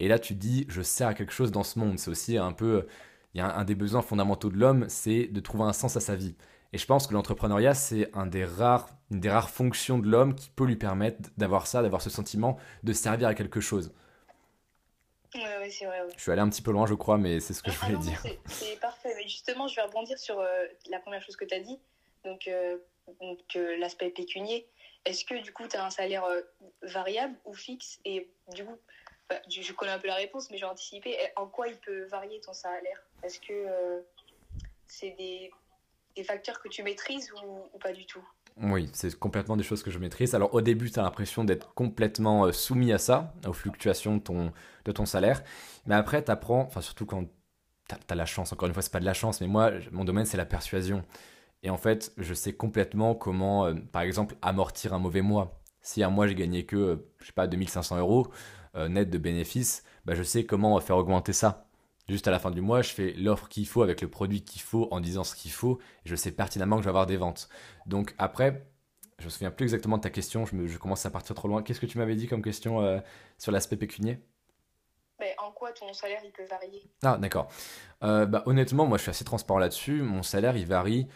[0.00, 1.98] Et là, tu te dis, je sers à quelque chose dans ce monde.
[1.98, 2.86] C'est aussi un peu,
[3.34, 6.00] il y a un des besoins fondamentaux de l'homme, c'est de trouver un sens à
[6.00, 6.34] sa vie.
[6.72, 10.34] Et je pense que l'entrepreneuriat, c'est un des rares, une des rares fonctions de l'homme
[10.34, 13.92] qui peut lui permettre d'avoir ça, d'avoir ce sentiment de servir à quelque chose.
[15.34, 16.00] Ouais, c'est vrai.
[16.16, 17.98] Je suis allé un petit peu loin, je crois, mais c'est ce que je voulais
[17.98, 18.20] dire.
[18.46, 19.14] C'est parfait.
[19.22, 21.78] justement, je vais rebondir sur euh, la première chose que tu as dit,
[22.24, 22.78] donc, euh,
[23.56, 24.66] euh, l'aspect pécunier.
[25.04, 26.24] Est-ce que du coup, tu as un salaire
[26.82, 28.00] variable ou fixe?
[28.04, 28.78] Et du coup,
[29.28, 31.16] bah, je, connais un peu la réponse, mais j'ai anticipé.
[31.36, 33.02] En quoi il peut varier ton salaire?
[33.22, 34.04] Est-ce que
[34.86, 35.50] c'est des
[36.16, 38.24] des facteurs que tu maîtrises ou, pas du tout?
[38.56, 40.34] Oui, c'est complètement des choses que je maîtrise.
[40.34, 44.22] Alors au début, tu as l'impression d'être complètement euh, soumis à ça, aux fluctuations de
[44.22, 44.52] ton,
[44.84, 45.42] de ton salaire.
[45.86, 47.24] Mais après, tu apprends, enfin surtout quand
[47.88, 48.52] t'as as la chance.
[48.52, 51.04] Encore une fois, c'est pas de la chance, mais moi, mon domaine, c'est la persuasion.
[51.64, 55.60] Et en fait, je sais complètement comment, euh, par exemple, amortir un mauvais mois.
[55.82, 58.30] Si un mois, j'ai gagné que, euh, je sais pas, 2500 euros euh,
[58.74, 61.68] net de bénéfices, bah, je sais comment faire augmenter ça.
[62.08, 64.60] Juste à la fin du mois, je fais l'offre qu'il faut avec le produit qu'il
[64.60, 65.78] faut en disant ce qu'il faut.
[66.04, 67.48] Et je sais pertinemment que je vais avoir des ventes.
[67.86, 68.66] Donc après,
[69.18, 70.44] je me souviens plus exactement de ta question.
[70.44, 71.62] Je, je commence à partir trop loin.
[71.62, 73.02] Qu'est-ce que tu m'avais dit comme question
[73.38, 74.20] sur l'aspect pécunier?
[75.38, 76.90] En quoi ton salaire il peut varier?
[77.02, 77.48] Ah d'accord.
[78.02, 80.02] Euh, bah, honnêtement, moi je suis assez transparent là-dessus.
[80.02, 81.06] Mon salaire il varie,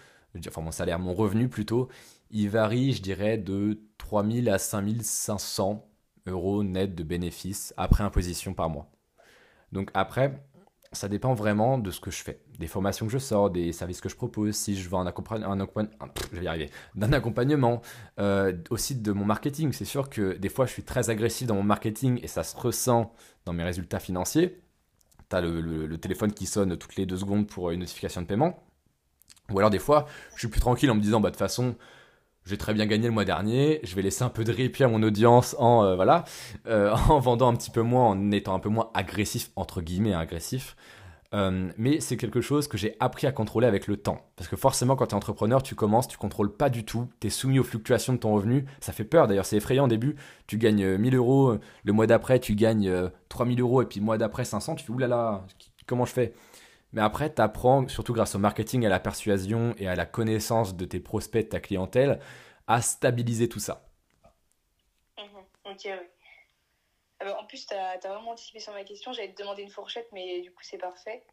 [0.47, 1.89] enfin mon salaire, mon revenu plutôt,
[2.31, 5.87] il varie je dirais de 3000 à 5500
[6.27, 8.91] euros net de bénéfices après imposition par mois.
[9.73, 10.43] Donc après,
[10.93, 14.01] ça dépend vraiment de ce que je fais, des formations que je sors, des services
[14.01, 15.55] que je propose, si je veux un, accompagnement,
[16.95, 17.83] d'un accompagnement,
[18.19, 19.73] euh, aussi de mon marketing.
[19.73, 22.57] C'est sûr que des fois, je suis très agressif dans mon marketing et ça se
[22.57, 23.13] ressent
[23.45, 24.63] dans mes résultats financiers.
[25.29, 28.65] Tu as le, téléphone qui sonne toutes les deux secondes pour une notification de paiement.
[29.51, 31.77] Ou alors des fois, je suis plus tranquille en me disant, bah de toute façon,
[32.49, 34.89] j'ai très bien gagné le mois dernier, je vais laisser un peu de répit à
[34.89, 36.25] mon audience en euh, voilà,
[36.67, 40.15] euh, en vendant un petit peu moins, en étant un peu moins agressif entre guillemets
[40.15, 40.75] agressif.
[41.35, 44.23] Euh, mais c'est quelque chose que j'ai appris à contrôler avec le temps.
[44.37, 47.27] Parce que forcément, quand tu es entrepreneur, tu commences, tu contrôles pas du tout, tu
[47.27, 48.65] es soumis aux fluctuations de ton revenu.
[48.81, 50.17] Ça fait peur d'ailleurs, c'est effrayant au début.
[50.47, 54.17] Tu gagnes 1000 euros, le mois d'après, tu gagnes 3000 euros, et puis le mois
[54.17, 55.45] d'après 500, tu fais oulala,
[55.87, 56.33] comment je fais?
[56.93, 60.77] Mais après, tu apprends, surtout grâce au marketing, à la persuasion et à la connaissance
[60.77, 62.21] de tes prospects, de ta clientèle,
[62.67, 63.89] à stabiliser tout ça.
[65.19, 65.45] Mhm.
[65.65, 65.75] oui.
[67.21, 69.13] Ah bah, en plus, tu as, vraiment anticipé sur ma question.
[69.13, 71.25] J'allais te demander une fourchette, mais du coup, c'est parfait.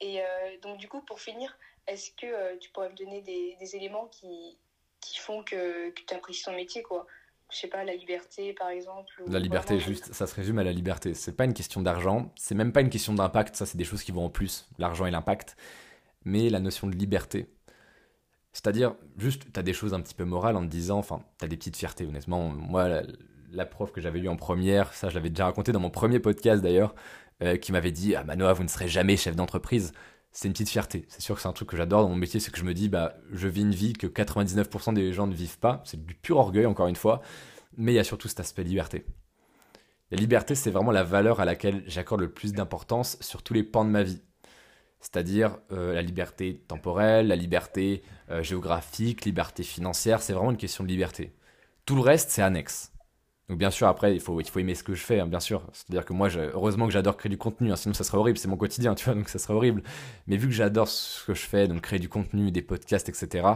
[0.00, 3.56] Et euh, donc, du coup, pour finir, est-ce que euh, tu pourrais me donner des,
[3.58, 4.58] des éléments qui,
[5.00, 7.06] qui, font que, que tu apprécies ton métier, quoi?
[7.52, 9.22] Je sais pas, la liberté par exemple.
[9.26, 11.14] La liberté, juste, ça se résume à la liberté.
[11.14, 14.02] C'est pas une question d'argent, c'est même pas une question d'impact, ça c'est des choses
[14.02, 15.56] qui vont en plus, l'argent et l'impact,
[16.24, 17.46] mais la notion de liberté.
[18.52, 21.44] C'est-à-dire, juste, tu as des choses un petit peu morales en te disant, enfin, tu
[21.44, 22.48] as des petites fiertés, honnêtement.
[22.50, 23.02] Moi,
[23.50, 26.20] la, prof que j'avais eue en première, ça je l'avais déjà raconté dans mon premier
[26.20, 26.94] podcast d'ailleurs,
[27.42, 29.92] euh, qui m'avait dit, ah Manoa, vous ne serez jamais chef d'entreprise
[30.34, 31.06] c'est une petite fierté.
[31.08, 32.74] C'est sûr que c'est un truc que j'adore dans mon métier, c'est que je me
[32.74, 35.80] dis, bah, je vis une vie que 99% des gens ne vivent pas.
[35.84, 37.22] C'est du pur orgueil, encore une fois.
[37.76, 39.06] Mais il y a surtout cet aspect liberté.
[40.10, 43.62] La liberté, c'est vraiment la valeur à laquelle j'accorde le plus d'importance sur tous les
[43.62, 44.22] pans de ma vie.
[45.00, 50.82] C'est-à-dire euh, la liberté temporelle, la liberté euh, géographique, liberté financière, c'est vraiment une question
[50.82, 51.32] de liberté.
[51.86, 52.93] Tout le reste, c'est annexe.
[53.48, 55.40] Donc bien sûr, après, il faut, il faut aimer ce que je fais, hein, bien
[55.40, 55.66] sûr.
[55.72, 58.48] C'est-à-dire que moi, heureusement que j'adore créer du contenu, hein, sinon ça serait horrible, c'est
[58.48, 59.82] mon quotidien, tu vois, donc ça serait horrible.
[60.26, 63.46] Mais vu que j'adore ce que je fais, donc créer du contenu, des podcasts, etc.,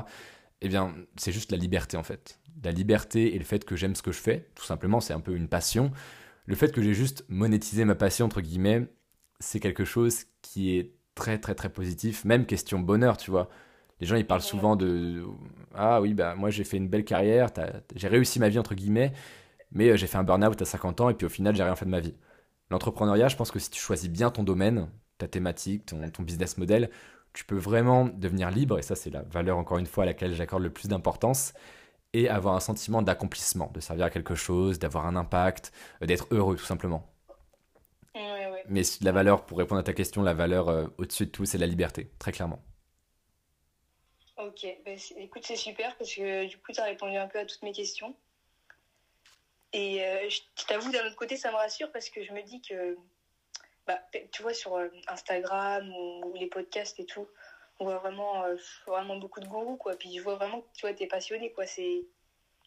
[0.60, 2.38] eh bien, c'est juste la liberté, en fait.
[2.62, 5.20] La liberté et le fait que j'aime ce que je fais, tout simplement, c'est un
[5.20, 5.92] peu une passion.
[6.46, 8.88] Le fait que j'ai juste monétisé ma passion, entre guillemets,
[9.40, 12.24] c'est quelque chose qui est très, très, très positif.
[12.24, 13.48] Même question bonheur, tu vois.
[14.00, 15.24] Les gens, ils parlent souvent de
[15.74, 17.50] Ah oui, bah moi j'ai fait une belle carrière,
[17.96, 19.12] j'ai réussi ma vie, entre guillemets
[19.70, 21.76] mais euh, j'ai fait un burn-out à 50 ans et puis au final, j'ai rien
[21.76, 22.14] fait de ma vie.
[22.70, 26.90] L'entrepreneuriat, je pense que si tu choisis bien ton domaine, ta thématique, ton, business model,
[27.32, 30.34] tu peux vraiment devenir libre, et ça c'est la valeur encore une fois à laquelle
[30.34, 31.54] j'accorde le plus d'importance,
[32.12, 36.26] et avoir un sentiment d'accomplissement, de servir à quelque chose, d'avoir un impact, euh, d'être
[36.30, 37.06] heureux tout simplement.
[38.68, 41.58] Mais la valeur, pour répondre à ta question, la valeur euh, au-dessus de tout, c'est
[41.58, 42.62] la liberté, très clairement.
[44.36, 47.46] Ok, bah, écoute, c'est super parce que du coup, tu as répondu un peu à
[47.46, 48.14] toutes mes questions.
[49.72, 52.62] Et euh, je t'avoue, d'un autre côté, ça me rassure parce que je me dis
[52.62, 52.96] que,
[53.86, 53.98] bah,
[54.32, 57.26] tu vois, sur euh, Instagram ou, les podcasts et tout,
[57.78, 58.56] on voit vraiment, euh,
[58.86, 59.94] vraiment beaucoup de gourous, quoi.
[59.96, 61.64] Puis je vois vraiment que tu vois, es passionné, quoi.
[61.76, 62.04] Il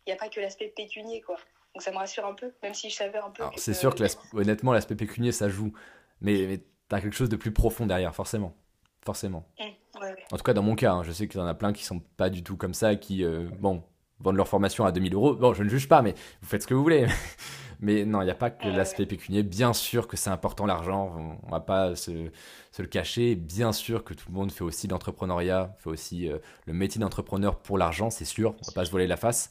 [0.05, 1.37] n'y a pas que l'aspect pécunier, quoi.
[1.73, 3.43] Donc ça me rassure un peu, même si je savais un peu.
[3.57, 5.73] C'est sûr que, honnêtement, l'aspect pécunier, ça joue.
[6.19, 8.55] Mais, mais tu as quelque chose de plus profond derrière, forcément.
[9.03, 9.47] Forcément.
[9.59, 11.73] Mmh, en tout cas, dans mon cas, hein, je sais qu'il y en a plein
[11.73, 13.25] qui sont pas du tout comme ça, qui,
[13.59, 13.83] bon,
[14.23, 15.35] vendre leur formation à 2000 euros.
[15.35, 17.07] Bon, je ne juge pas, mais vous faites ce que vous voulez.
[17.81, 19.43] mais non, il n'y a pas que l'aspect pécunier.
[19.43, 22.29] Bien sûr que c'est important l'argent, on ne va pas se,
[22.77, 23.35] le cacher.
[23.35, 27.59] Bien sûr que tout le monde fait aussi l'entrepreneuriat, fait aussi euh, le métier d'entrepreneur
[27.59, 29.49] pour l'argent, c'est sûr, on va pas se voiler la face.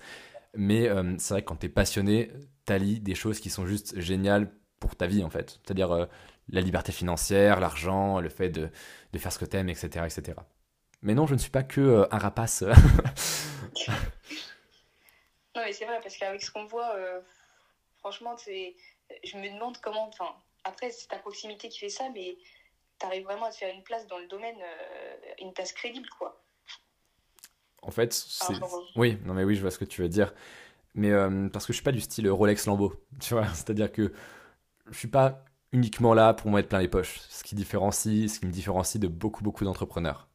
[0.56, 2.30] Mais euh, c'est vrai que quand tu es passionné,
[2.66, 5.60] tu allies des choses qui sont juste géniales pour ta vie en fait.
[5.64, 6.06] C'est-à-dire euh,
[6.48, 8.70] la liberté financière, l'argent, le fait de,
[9.12, 10.38] de faire ce que tu aimes, etc., etc.
[11.02, 12.64] Mais non, je ne suis pas que un rapace.
[15.56, 17.20] Non, mais c'est vrai, parce qu'avec ce qu'on voit, euh,
[17.98, 20.06] franchement, je me demande comment.
[20.08, 20.32] Enfin,
[20.64, 22.36] après, c'est ta proximité qui fait ça, mais
[22.98, 26.08] tu arrives vraiment à te faire une place dans le domaine, euh, une place crédible,
[26.18, 26.40] quoi.
[27.82, 28.54] En fait, c'est.
[28.94, 30.32] Oui, non, mais oui, je vois ce que tu veux dire.
[30.94, 33.48] Mais euh, parce que je suis pas du style Rolex Lambeau, tu vois.
[33.48, 34.12] C'est-à-dire que
[34.90, 37.18] je suis pas uniquement là pour me mettre plein les poches.
[37.28, 40.29] Ce qui différencie, ce qui me différencie de beaucoup, beaucoup d'entrepreneurs.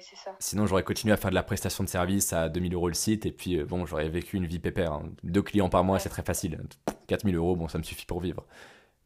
[0.00, 0.34] C'est ça.
[0.38, 3.26] Sinon, j'aurais continué à faire de la prestation de service à 2000 euros le site
[3.26, 4.92] et puis, euh, bon, j'aurais vécu une vie pépère.
[4.92, 5.10] Hein.
[5.22, 6.60] Deux clients par mois, c'est très facile.
[7.06, 8.46] 4000 euros, bon, ça me suffit pour vivre.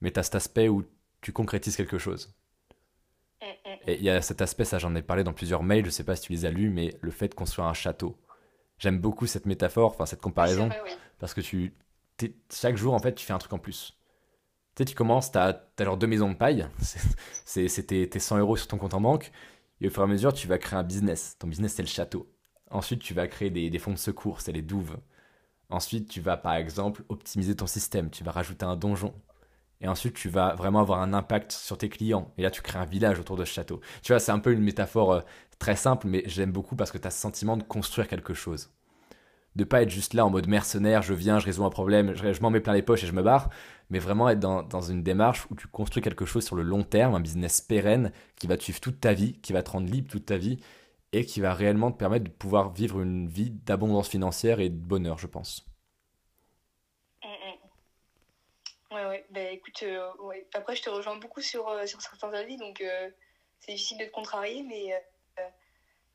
[0.00, 0.84] Mais tu as cet aspect où
[1.20, 2.34] tu concrétises quelque chose.
[3.42, 3.78] Mm, mm, mm.
[3.88, 6.04] Et il y a cet aspect, ça j'en ai parlé dans plusieurs mails, je sais
[6.04, 8.16] pas si tu les as lus, mais le fait de construire un château.
[8.78, 10.68] J'aime beaucoup cette métaphore, enfin cette comparaison,
[11.18, 11.74] parce que tu,
[12.52, 13.96] chaque jour en fait tu fais un truc en plus.
[14.74, 16.66] Tu sais, tu commences, tu as, genre deux maisons de paille,
[17.44, 19.30] c'est tes, 100 euros sur ton compte en banque,
[19.80, 21.36] et au fur et à mesure tu vas créer un business.
[21.38, 22.30] Ton business c'est le château.
[22.70, 24.96] Ensuite tu vas créer des, fonds de secours, c'est les douves.
[25.70, 29.14] Ensuite tu vas par exemple optimiser ton système, tu vas rajouter un donjon.
[29.80, 32.32] Et ensuite, tu vas vraiment avoir un impact sur tes clients.
[32.38, 33.80] Et là, tu crées un village autour de ce château.
[34.02, 35.20] Tu vois, c'est un peu une métaphore euh,
[35.58, 38.70] très simple, mais j'aime beaucoup parce que tu as ce sentiment de construire quelque chose.
[39.56, 42.40] De pas être juste là en mode mercenaire, je viens, je résous un problème, je,
[42.40, 43.50] m'en mets plein les poches et je me barre,
[43.88, 47.14] mais vraiment être dans, une démarche où tu construis quelque chose sur le long terme,
[47.14, 50.10] un business pérenne qui va te suivre toute ta vie, qui va te rendre libre
[50.10, 50.58] toute ta vie
[51.12, 54.74] et qui va réellement te permettre de pouvoir vivre une vie d'abondance financière et de
[54.74, 55.64] bonheur, je pense.
[58.94, 59.26] Ouais, ouais.
[59.30, 60.12] Bah, écoute, euh.
[60.54, 63.10] Après, je te rejoins beaucoup sur, euh, sur certains avis, donc euh,
[63.58, 64.94] c'est difficile de te contrarier, mais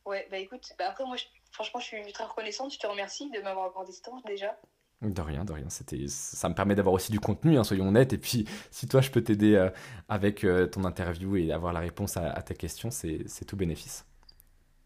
[0.06, 1.18] ouais, bah écoute, bah, après, moi,
[1.52, 2.74] franchement, je suis très reconnaissante.
[2.74, 4.58] Je te remercie de m'avoir accordé ce temps déjà.
[5.02, 5.70] De rien, de rien.
[5.70, 8.12] C'était, ça me permet d'avoir aussi du contenu, hein, soyons honnêtes.
[8.12, 9.70] Et puis, si toi, je peux t'aider
[10.10, 14.09] avec ton interview et avoir la réponse à, à tes questions, c'est, c'est tout bénéfice.